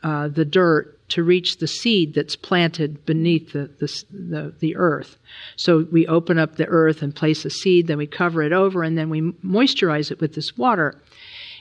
[0.02, 5.18] uh, the dirt to reach the seed that's planted beneath the, the, the, the, earth.
[5.56, 8.82] So we open up the earth and place a seed, then we cover it over,
[8.84, 11.00] and then we moisturize it with this water.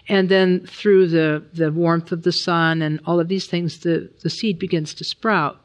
[0.09, 4.11] And then through the, the warmth of the sun and all of these things, the,
[4.23, 5.61] the seed begins to sprout.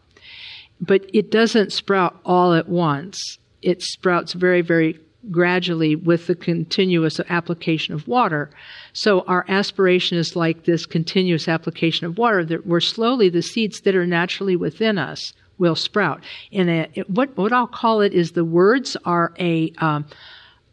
[0.81, 3.37] But it doesn't sprout all at once.
[3.61, 4.99] It sprouts very, very
[5.31, 8.49] gradually with the continuous application of water.
[8.93, 13.81] So our aspiration is like this continuous application of water that where slowly the seeds
[13.81, 16.23] that are naturally within us will sprout.
[16.51, 20.05] And a, what what I'll call it is the words are a um,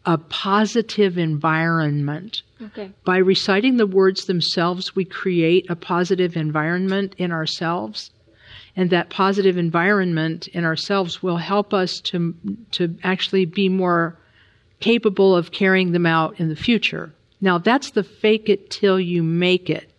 [0.06, 2.42] a positive environment.
[2.62, 2.92] Okay.
[3.04, 8.12] By reciting the words themselves, we create a positive environment in ourselves.
[8.76, 12.34] And that positive environment in ourselves will help us to,
[12.72, 14.16] to actually be more
[14.80, 17.12] capable of carrying them out in the future.
[17.40, 19.90] Now, that's the fake it till you make it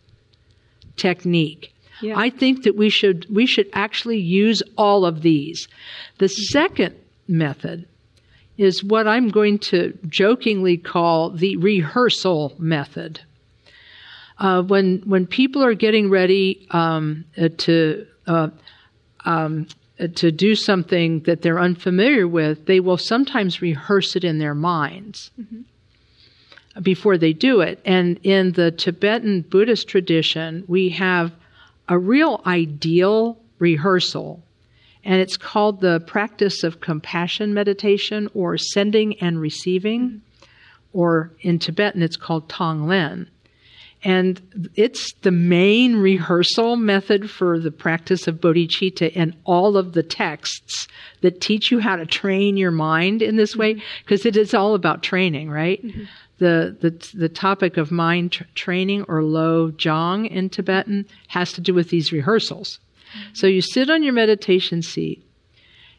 [0.95, 1.73] technique.
[2.01, 2.17] Yeah.
[2.17, 5.67] I think that we should we should actually use all of these.
[6.19, 6.95] The second
[7.27, 7.87] method
[8.57, 13.21] is what I'm going to jokingly call the rehearsal method.
[14.37, 18.49] Uh, when when people are getting ready um, uh, to uh,
[19.25, 19.67] um,
[20.15, 25.31] to do something that they're unfamiliar with, they will sometimes rehearse it in their minds
[25.39, 25.61] mm-hmm.
[26.81, 27.79] before they do it.
[27.83, 31.31] And in the Tibetan Buddhist tradition, we have
[31.89, 34.43] a real ideal rehearsal,
[35.03, 40.47] and it's called the practice of compassion meditation or sending and receiving, mm-hmm.
[40.93, 43.27] or in Tibetan, it's called Tonglen.
[44.03, 50.03] And it's the main rehearsal method for the practice of bodhicitta in all of the
[50.03, 50.87] texts
[51.21, 54.75] that teach you how to train your mind in this way, because it is all
[54.75, 55.83] about training, right?
[55.83, 56.03] Mm-hmm.
[56.37, 61.61] The, the, the topic of mind tra- training or lo jong in Tibetan has to
[61.61, 62.77] do with these rehearsals.
[63.09, 63.33] Mm-hmm.
[63.33, 65.25] So you sit on your meditation seat,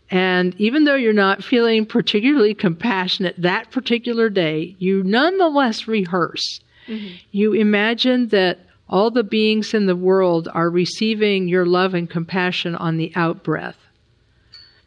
[0.09, 7.15] and even though you're not feeling particularly compassionate that particular day, you nonetheless rehearse Mm-hmm.
[7.31, 8.59] You imagine that
[8.89, 13.43] all the beings in the world are receiving your love and compassion on the out
[13.43, 13.77] breath.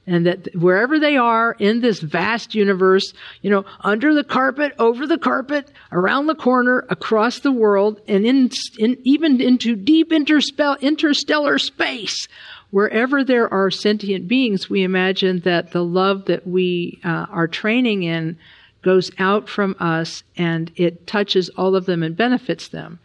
[0.08, 5.06] And that wherever they are in this vast universe, you know, under the carpet, over
[5.06, 8.50] the carpet, around the corner, across the world, and in,
[8.80, 12.28] in even into deep interstellar space,
[12.72, 18.02] wherever there are sentient beings, we imagine that the love that we uh, are training
[18.02, 18.38] in
[18.82, 23.00] goes out from us and it touches all of them and benefits them.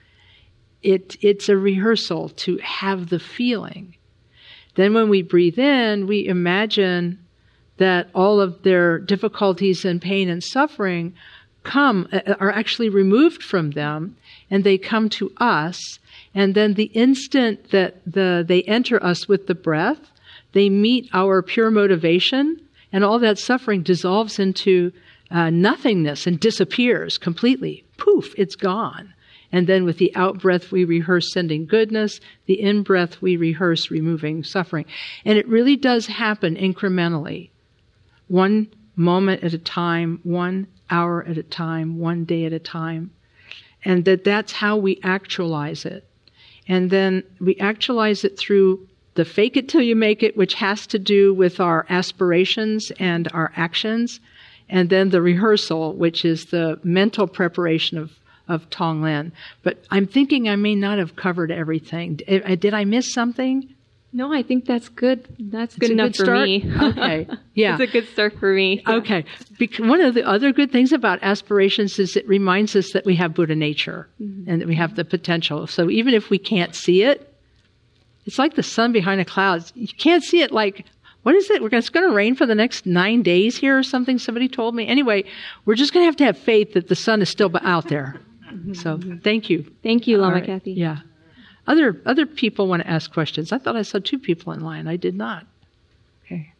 [0.82, 3.96] It, it's a rehearsal to have the feeling.
[4.74, 7.18] Then when we breathe in, we imagine
[7.78, 11.14] that all of their difficulties and pain and suffering
[11.62, 14.16] come, uh, are actually removed from them
[14.50, 15.98] and they come to us.
[16.34, 20.10] And then the instant that the, they enter us with the breath,
[20.52, 22.60] they meet our pure motivation
[22.92, 24.92] and all that suffering dissolves into
[25.30, 27.84] uh, nothingness and disappears completely.
[27.96, 29.12] Poof, it's gone.
[29.52, 32.20] And then with the out breath, we rehearse sending goodness.
[32.46, 34.86] The in breath, we rehearse removing suffering.
[35.24, 37.50] And it really does happen incrementally.
[38.28, 43.12] One moment at a time, one hour at a time, one day at a time.
[43.84, 46.08] And that that's how we actualize it.
[46.68, 50.86] And then we actualize it through the fake it till you make it, which has
[50.88, 54.20] to do with our aspirations and our actions
[54.68, 58.12] and then the rehearsal, which is the mental preparation of
[58.48, 59.32] of Tonglen.
[59.62, 62.16] But I'm thinking I may not have covered everything.
[62.16, 63.74] Did I miss something?
[64.12, 65.28] No, I think that's good.
[65.38, 66.64] That's good enough good for me.
[66.80, 68.82] Okay, yeah, it's a good start for me.
[68.86, 68.94] Yeah.
[68.96, 69.24] Okay,
[69.58, 73.16] because one of the other good things about aspirations is it reminds us that we
[73.16, 74.48] have Buddha nature mm-hmm.
[74.48, 75.66] and that we have the potential.
[75.66, 77.30] So even if we can't see it,
[78.24, 79.72] it's like the sun behind the clouds.
[79.74, 80.86] You can't see it like
[81.26, 81.60] what is it?
[81.60, 84.16] We're it's going to rain for the next nine days here or something.
[84.16, 84.86] Somebody told me.
[84.86, 85.24] Anyway,
[85.64, 88.20] we're just going to have to have faith that the sun is still out there.
[88.74, 89.68] So thank you.
[89.82, 90.46] Thank you, Lama right.
[90.46, 90.74] Kathy.
[90.74, 90.98] Yeah.
[91.66, 93.50] Other other people want to ask questions.
[93.50, 94.86] I thought I saw two people in line.
[94.86, 95.48] I did not.
[96.24, 96.52] Okay.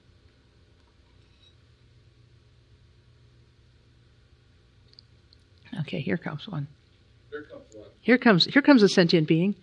[5.83, 6.67] Okay, here comes one.
[7.31, 7.89] Here comes one.
[8.01, 9.55] Here comes here comes a sentient being.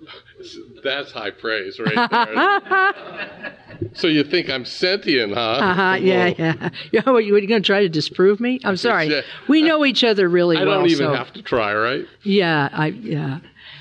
[0.82, 3.54] That's high praise right there.
[3.94, 5.40] so you think I'm sentient, huh?
[5.40, 6.70] Uh-huh, yeah, yeah.
[6.92, 7.02] yeah.
[7.06, 8.60] Are you going to try to disprove me?
[8.64, 9.22] I'm sorry.
[9.48, 10.72] We know each other really I well.
[10.72, 11.14] I don't even so.
[11.14, 12.06] have to try, right?
[12.22, 13.40] Yeah, I yeah.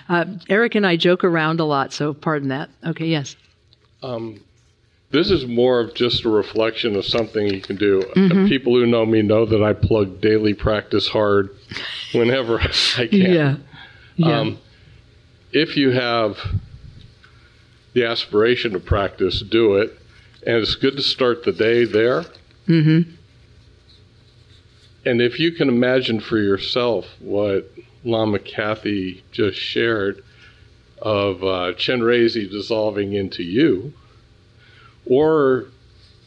[0.10, 2.70] Uh, Eric and I joke around a lot, so pardon that.
[2.86, 3.36] Okay, yes.
[4.02, 4.42] Um,
[5.12, 8.02] this is more of just a reflection of something you can do.
[8.16, 8.48] Mm-hmm.
[8.48, 11.52] People who know me know that I plug daily practice hard
[12.14, 12.60] whenever
[12.98, 13.20] I can.
[13.20, 13.56] Yeah.
[14.16, 14.40] yeah.
[14.40, 14.60] Um,
[15.52, 16.38] if you have
[17.94, 19.98] the aspiration to practice, do it.
[20.46, 22.26] And it's good to start the day there.
[22.68, 23.12] Mm-hmm.
[25.06, 27.72] And if you can imagine for yourself what
[28.04, 30.24] Lama Kathy just shared
[31.02, 33.94] of uh, Chenrezi dissolving into you,
[35.06, 35.66] or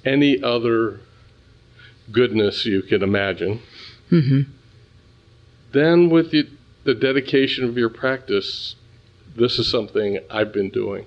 [0.05, 1.01] any other
[2.12, 3.61] goodness you can imagine,
[4.11, 4.43] mm-hmm.
[5.73, 6.49] then with the,
[6.85, 8.77] the dedication of your practice,
[9.35, 11.07] this is something I've been doing.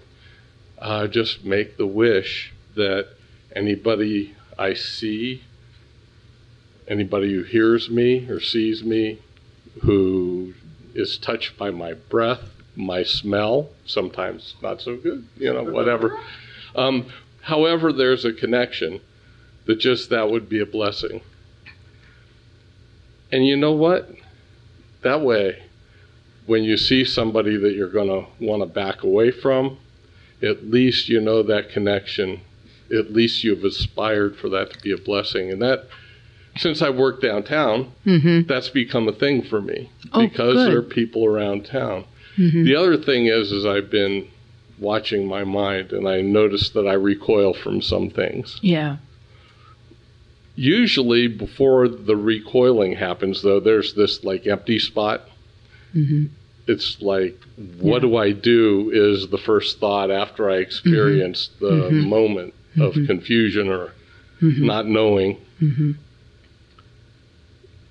[0.80, 3.10] Uh, just make the wish that
[3.56, 5.44] anybody I see,
[6.88, 9.20] anybody who hears me or sees me,
[9.82, 10.54] who
[10.94, 12.42] is touched by my breath,
[12.76, 16.20] my smell, sometimes not so good, you know, whatever.
[16.76, 17.08] Um,
[17.42, 19.02] however, there's a connection
[19.66, 21.22] that just that would be a blessing.
[23.32, 24.10] And you know what?
[25.02, 25.64] That way,
[26.46, 29.78] when you see somebody that you're going to want to back away from,
[30.42, 32.42] at least you know that connection.
[32.92, 35.52] At least you've aspired for that to be a blessing.
[35.52, 35.88] And that,
[36.58, 38.48] since I work downtown, mm-hmm.
[38.48, 40.72] that's become a thing for me oh, because good.
[40.72, 42.06] there are people around town.
[42.38, 42.64] Mm-hmm.
[42.64, 44.28] The other thing is, is I've been
[44.80, 48.60] watching my mind, and I notice that I recoil from some things.
[48.62, 48.98] Yeah.
[50.56, 55.28] Usually, before the recoiling happens, though, there's this like empty spot.
[55.94, 56.28] Mm-hmm.
[56.68, 57.38] It's like,
[57.80, 58.10] what Yeah.
[58.10, 58.92] do I do?
[58.94, 62.08] Is the first thought after I experience the Mhm.
[62.08, 63.08] moment of Mhm.
[63.08, 63.94] confusion or
[64.42, 64.66] Mm-hmm.
[64.66, 65.38] not knowing.
[65.62, 65.92] Mm-hmm.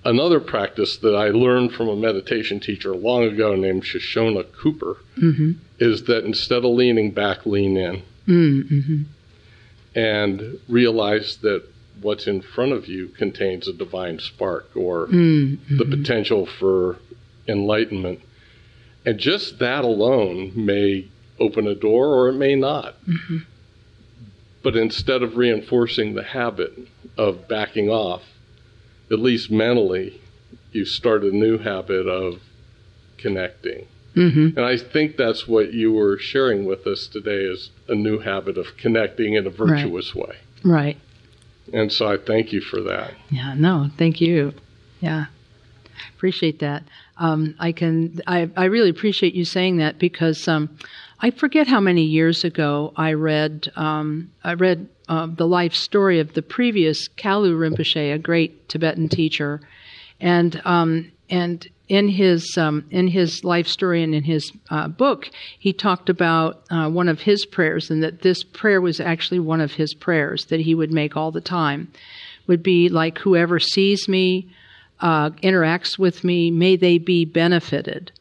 [0.05, 5.51] Another practice that I learned from a meditation teacher long ago named Shoshona Cooper Mm-hmm.
[5.79, 9.01] is that instead of leaning back, lean in Mm-hmm.
[9.95, 11.63] and realize that
[12.01, 15.77] what's in front of you contains a divine spark or Mm-hmm.
[15.77, 16.97] the potential for
[17.47, 18.19] enlightenment.
[19.09, 21.07] And just that alone may
[21.39, 22.95] open a door or it may not.
[23.07, 23.43] Mhm.
[24.61, 26.77] But instead of reinforcing the habit
[27.17, 28.21] of backing off,
[29.09, 30.21] at least mentally,
[30.71, 32.41] you start a new habit of
[33.17, 33.87] connecting.
[34.15, 34.55] Mm-hmm.
[34.55, 38.59] And I think that's what you were sharing with us today is a new habit
[38.59, 40.35] of connecting in a virtuous way.
[40.63, 40.97] Right.
[41.73, 43.15] And so I thank you for that.
[43.31, 44.53] Yeah, no, thank you.
[45.01, 45.25] Yeah,
[46.15, 46.83] appreciate that.
[47.19, 50.75] Um, I can, I, I really appreciate you saying that because um,
[51.19, 56.19] I forget how many years ago I read, um, I read uh, the life story
[56.19, 59.59] of the previous Kalu Rinpoche, a great Tibetan teacher,
[60.21, 65.29] and um, and in his um, in his life story and in his uh, book,
[65.57, 69.59] he talked about uh, one of his prayers, and that this prayer was actually one
[69.59, 71.91] of his prayers that he would make all the time.
[72.47, 74.49] Would be like whoever sees me,
[75.01, 78.11] uh, interacts with me, may they be benefited.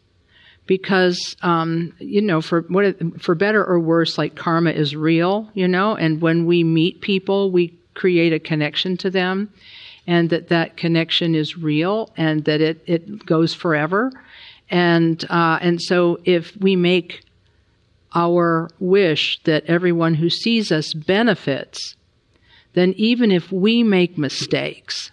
[0.67, 5.67] Because um, you know, for what for better or worse, like karma is real, you
[5.67, 9.51] know, and when we meet people, we create a connection to them
[10.09, 14.11] and that that connection is real and that it, it goes forever.
[14.71, 17.25] And, uh, and so if we make
[18.15, 21.95] our wish that everyone who sees us benefits,
[22.73, 25.11] then even if we make mistakes,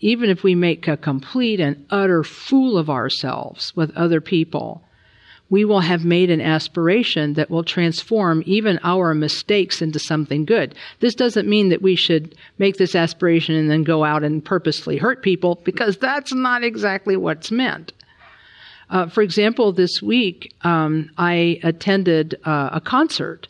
[0.00, 4.82] even if we make a complete and utter fool of ourselves with other people,
[5.48, 10.74] we will have made an aspiration that will transform even our mistakes into something good.
[10.98, 14.96] This doesn't mean that we should make this aspiration and then go out and purposely
[14.96, 17.92] hurt people, because that's not exactly what's meant.
[18.90, 23.46] Uh, for example, this week um, I attended uh, a concert,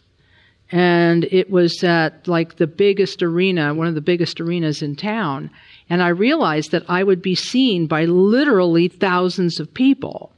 [0.71, 5.51] and it was at like the biggest arena, one of the biggest arenas in town,
[5.89, 10.33] and I realized that I would be seen by literally thousands of people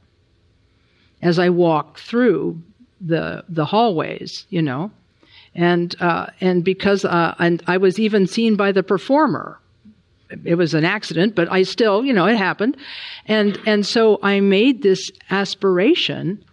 [1.21, 2.61] as I walked through
[3.01, 4.91] the the hallways, you know,
[5.55, 9.59] and uh, and because uh, and I was even seen by the performer.
[10.45, 12.77] It was an accident, but I still, you know, it happened,
[13.25, 16.43] and and so I made this aspiration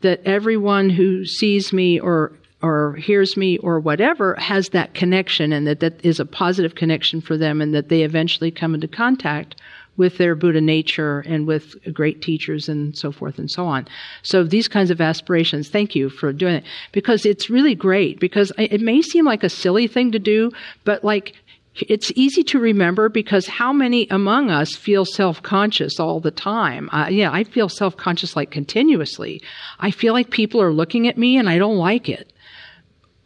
[0.00, 2.32] that everyone who sees me or
[2.62, 7.20] or hears me or whatever has that connection and that that is a positive connection
[7.20, 9.56] for them and that they eventually come into contact
[9.96, 13.86] with their Buddha nature and with great teachers and so forth and so on.
[14.22, 18.52] So these kinds of aspirations, thank you for doing it because it's really great because
[18.58, 20.50] it may seem like a silly thing to do,
[20.84, 21.34] but like
[21.74, 26.88] it's easy to remember because how many among us feel self-conscious all the time?
[26.90, 29.42] Uh, yeah, I feel self-conscious like continuously.
[29.80, 32.32] I feel like people are looking at me and I don't like it.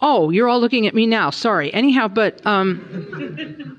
[0.03, 1.31] Oh, you're all looking at me now.
[1.31, 1.73] Sorry.
[1.75, 3.79] Anyhow, but um,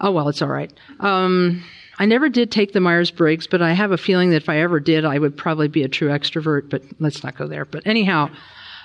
[0.00, 0.72] oh well, it's all right.
[1.00, 1.62] Um,
[1.98, 4.58] I never did take the Myers Briggs, but I have a feeling that if I
[4.58, 6.68] ever did, I would probably be a true extrovert.
[6.68, 7.64] But let's not go there.
[7.64, 8.30] But anyhow,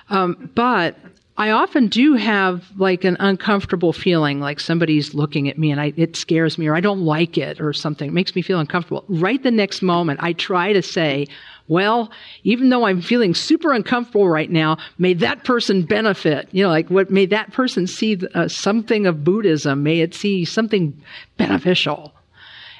[0.08, 0.96] um, but
[1.36, 5.92] I often do have like an uncomfortable feeling, like somebody's looking at me and I,
[5.96, 8.08] it scares me, or I don't like it, or something.
[8.08, 9.04] It makes me feel uncomfortable.
[9.08, 11.26] Right the next moment, I try to say,
[11.68, 12.10] well,
[12.44, 16.48] even though I'm feeling super uncomfortable right now, may that person benefit.
[16.52, 19.82] You know, like what, may that person see uh, something of Buddhism.
[19.82, 21.00] May it see something
[21.38, 22.12] beneficial.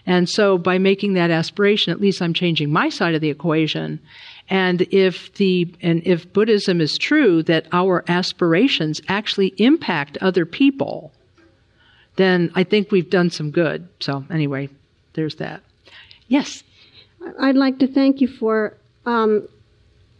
[0.04, 4.00] And so by making that aspiration, at least I'm changing my side of the equation.
[4.48, 11.12] And if the, and if Buddhism is true that our aspirations actually impact other people,
[12.16, 13.88] then I think we've done some good.
[14.00, 14.68] So anyway,
[15.14, 15.62] there's that.
[16.28, 16.62] Yes.
[17.40, 18.76] I'd like to thank you for
[19.06, 19.48] um,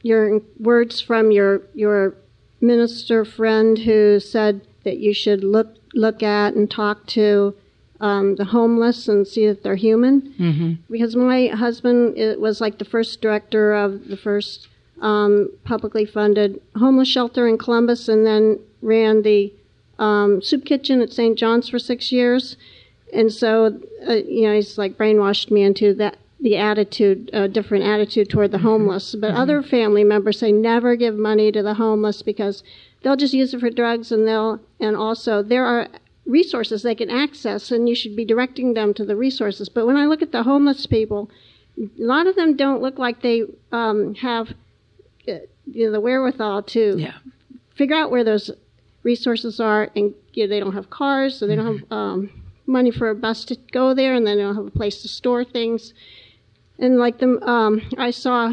[0.03, 2.15] your words from your your
[2.61, 7.55] minister friend who said that you should look look at and talk to
[8.03, 10.23] um, the homeless and see that they're human.
[10.39, 10.73] Mm-hmm.
[10.91, 14.69] Because my husband it was like the first director of the first
[15.01, 19.53] um, publicly funded homeless shelter in Columbus, and then ran the
[19.99, 21.39] um, soup kitchen at St.
[21.39, 22.57] John's for six years.
[23.13, 27.85] And so, uh, you know, he's like brainwashed me into that the attitude, a different
[27.85, 29.15] attitude toward the homeless.
[29.15, 32.65] But other family members say never give money to the homeless because
[33.03, 35.87] they'll just use it for drugs and they'll, and also there are
[36.27, 39.69] resources they can access and you should be directing them to the resources.
[39.69, 41.31] But when I look at the homeless people,
[41.79, 43.43] a lot of them don't look like they
[43.73, 44.51] um, have
[45.29, 47.15] uh, you know, the wherewithal to Yeah.
[47.75, 48.51] figure out where those
[49.03, 52.31] resources are and you know, they don't have cars so they don't have um,
[52.67, 55.09] money for a bus to go there and then they don't have a place to
[55.09, 55.93] store things
[56.79, 58.53] and like them um, i saw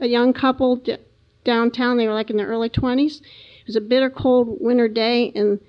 [0.00, 0.96] a young couple d-
[1.44, 5.30] downtown they were like in their early 20s it was a bitter cold winter day
[5.34, 5.60] and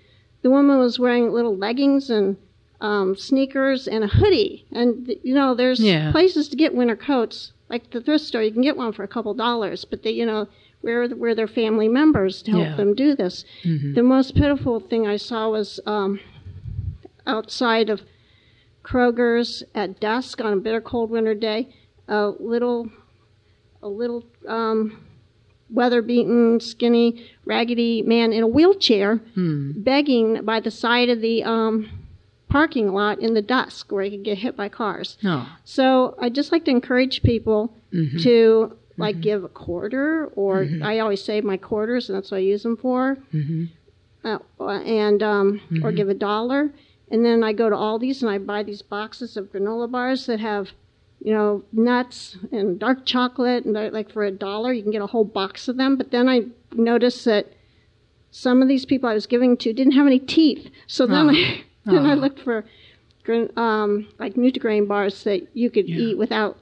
[0.46, 2.38] the woman was wearing little leggings and
[2.80, 6.12] um, sneakers and a hoodie and you know there's Yeah.
[6.12, 9.08] places to get winter coats like the thrift store you can get one for a
[9.08, 10.48] couple dollars but they you know
[10.82, 12.76] where where their family members to help Yeah.
[12.76, 13.44] them do this
[13.96, 16.20] the most pitiful thing I saw was um,
[17.26, 18.04] outside of
[18.84, 21.74] Kroger's at dusk on a bitter cold winter day.
[22.08, 22.88] A little,
[23.82, 25.08] a little um,
[25.70, 29.20] weather-beaten, skinny, raggedy man in a wheelchair
[29.84, 31.90] begging by the side of the um,
[32.50, 35.18] parking lot in the dusk where he could get hit by cars.
[35.24, 35.46] No.
[35.64, 37.74] So I just like to encourage people
[38.24, 42.42] to like give a quarter, or I always save my quarters, and that's what I
[42.42, 43.18] use them for.
[44.24, 46.72] Uh, and um, or give a dollar,
[47.12, 50.40] and then I go to Aldi's and I buy these boxes of granola bars that
[50.40, 50.70] have,
[51.26, 55.02] you know, nuts and dark chocolate, and they're like for a dollar you can get
[55.02, 55.98] a whole box of them.
[55.98, 56.38] But then I
[56.74, 57.46] noticed that
[58.30, 61.30] some of these people I was giving to didn't have any teeth, so then Oh.
[61.32, 61.64] I
[61.94, 62.18] then I Oh.
[62.24, 62.64] looked for
[63.58, 65.98] um, like Nutri-Grain bars that you could Yeah.
[65.98, 66.58] eat without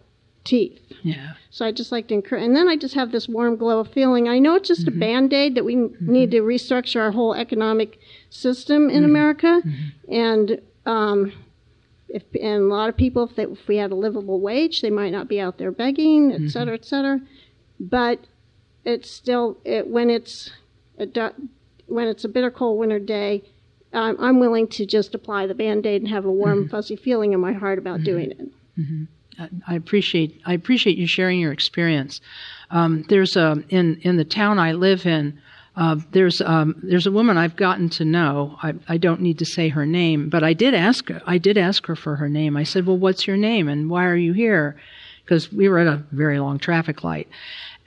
[0.46, 0.80] teeth.
[1.04, 1.34] Yeah.
[1.50, 3.90] So I just like to encourage, and then I just have this warm glow of
[3.92, 4.30] feeling.
[4.30, 4.98] I know it's just Mm-hmm.
[4.98, 8.00] a band aid that we n need to restructure our whole economic
[8.30, 8.96] system Mm-hmm.
[8.98, 9.62] in America,
[10.08, 11.34] and um,
[12.14, 14.90] if and a lot of people, if, they, if we had a livable wage, they
[14.92, 16.46] might not be out there begging, Mm-hmm.
[16.46, 17.20] et cetera, et cetera.
[17.80, 18.20] But
[18.86, 20.52] it's still it, when it's
[20.98, 21.08] a
[21.88, 23.44] when it's a bitter cold winter day.
[23.92, 26.70] I'm I'm willing to just apply the band aid and have a warm, Mm-hmm.
[26.70, 28.40] fuzzy feeling in my heart about doing it.
[29.40, 32.22] I- I appreciate I appreciate you sharing your experience.
[32.72, 35.40] Um, there's a in in the town I live in.
[35.76, 38.58] Uh, there's um, there's a woman I've gotten to know.
[38.62, 41.22] I, I don't need to say her name, but I did ask her.
[41.26, 42.56] I did ask her for her name.
[42.56, 44.76] I said, "Well, what's your name and why are you here?"
[45.26, 47.28] Because we were at a very long traffic light,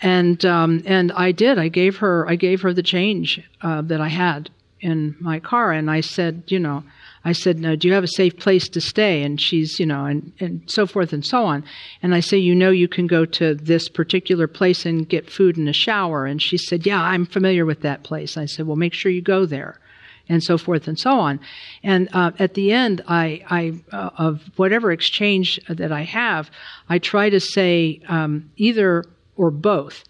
[0.03, 1.59] and um, and I did.
[1.59, 5.73] I gave her I gave her the change uh, that I had in my car,
[5.73, 6.83] and I said, you know,
[7.27, 9.25] I said, no, do you have a safe place to stay?
[9.25, 11.65] And she's, you know, and, and so forth and so on.
[12.01, 15.57] And I say, you know, you can go to this particular place and get food
[15.57, 16.25] and a shower.
[16.25, 18.37] And she said, yeah, I'm familiar with that place.
[18.37, 19.81] I said, well, make sure you go there.
[20.29, 21.41] And so forth and so on.
[21.83, 26.49] And uh, at the end, I, I uh, of whatever exchange that I have,
[26.89, 29.05] I try to say um, either
[29.35, 30.05] or both.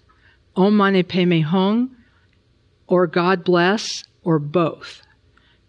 [0.54, 1.96] Om mani padme hung,
[2.86, 5.05] or God bless, or both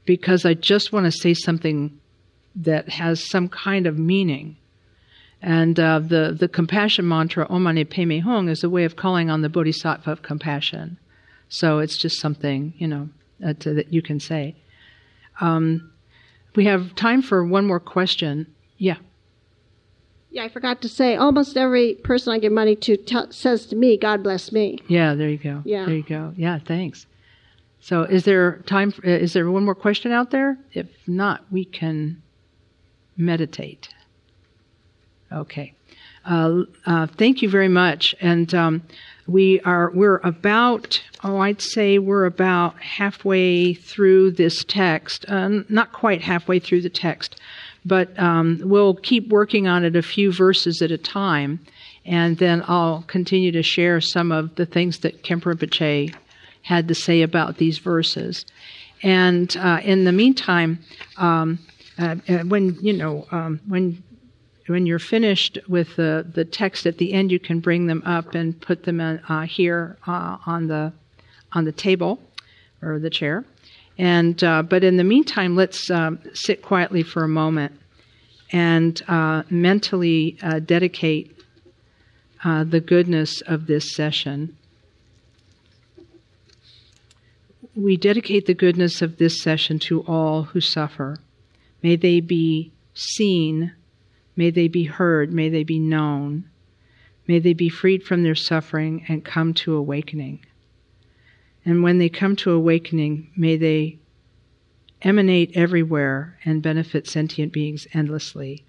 [0.08, 2.00] because I just want to say something
[2.56, 4.58] that has some kind of meaning.
[5.44, 9.30] And uh, the, the compassion mantra, Om Mani Padme Hung, is a way of calling
[9.30, 10.98] on the bodhisattva of compassion.
[11.50, 13.10] So it's just something, you know,
[13.46, 14.56] uh, to, that you can say.
[15.40, 15.92] Um,
[16.56, 18.48] we have time for one more question.
[18.80, 18.98] Yeah.
[20.32, 23.76] Yeah, I forgot to say, almost every person I give money to t- says to
[23.76, 24.80] me, God bless me.
[24.88, 25.62] Yeah, there you go.
[25.64, 25.86] Yeah.
[25.86, 26.34] There you go.
[26.36, 27.06] Yeah, thanks.
[27.82, 30.58] So is there time, for, is there one more question out there?
[30.74, 32.22] If not, we can
[33.16, 33.90] meditate.
[35.32, 35.74] Okay.
[36.26, 38.14] Uh, uh, thank you very much.
[38.20, 38.84] And um,
[39.28, 45.26] we are we're about oh I'd say we're about halfway through this text.
[45.28, 47.40] Uh, not quite halfway through the text,
[47.86, 51.60] but um, we'll keep working on it a few verses at a time,
[52.06, 56.16] and then I'll continue to share some of the things that Khenpo Rinpoche
[56.68, 58.46] had to say about these verses.
[59.02, 60.80] And uh, in the meantime,
[61.16, 61.60] um,
[61.98, 64.04] uh, uh, when you know um, when
[64.68, 68.36] when you're finished with the, the text at the end, you can bring them up
[68.36, 70.92] and put them in, uh, here uh, on the
[71.54, 72.20] on the table
[72.82, 73.46] or the chair.
[73.98, 77.80] And uh, but in the meantime, let's um, sit quietly for a moment
[78.52, 79.02] and
[79.50, 81.34] mentally dedicate
[82.44, 84.57] the goodness of this session.
[87.78, 91.18] We dedicate the goodness of this session to all who suffer.
[91.84, 93.74] May they be seen
[94.38, 95.34] May they be heard.
[95.34, 96.48] May they be known.
[97.28, 100.46] May they be freed from their suffering and come to awakening.
[101.66, 103.98] And when they come to awakening, may they
[105.02, 108.64] emanate everywhere and benefit sentient beings endlessly.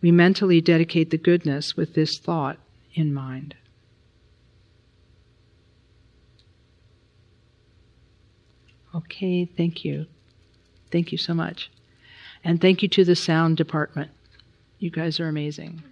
[0.00, 2.58] we mentally dedicate the goodness with this thought
[2.94, 3.54] in mind.
[8.96, 10.06] Okay, thank you.
[10.90, 11.70] Thank you so much.
[12.42, 14.10] And thank you to the sound department.
[14.78, 15.82] You guys are amazing.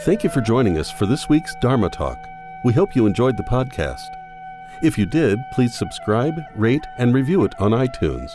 [0.00, 2.16] Thank you for joining us for this week's Dharma Talk.
[2.64, 4.00] We hope you enjoyed the podcast.
[4.82, 8.30] If you did, please subscribe, rate, and review it on iTunes.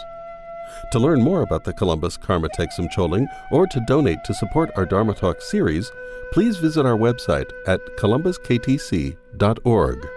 [0.92, 4.86] To learn more about the Columbus Karma Thegsum Choling or to donate to support our
[4.86, 5.92] Dharma Talk series,
[6.32, 10.08] please visit our website at columbusktc.org.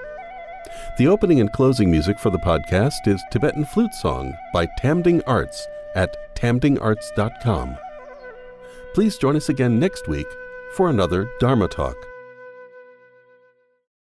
[0.98, 5.66] The opening and closing music for the podcast is Tibetan Flute Song by Tamding Arts
[5.94, 7.78] at tamdingarts.com.
[8.94, 10.26] Please join us again next week
[10.74, 11.96] for another Dharma Talk.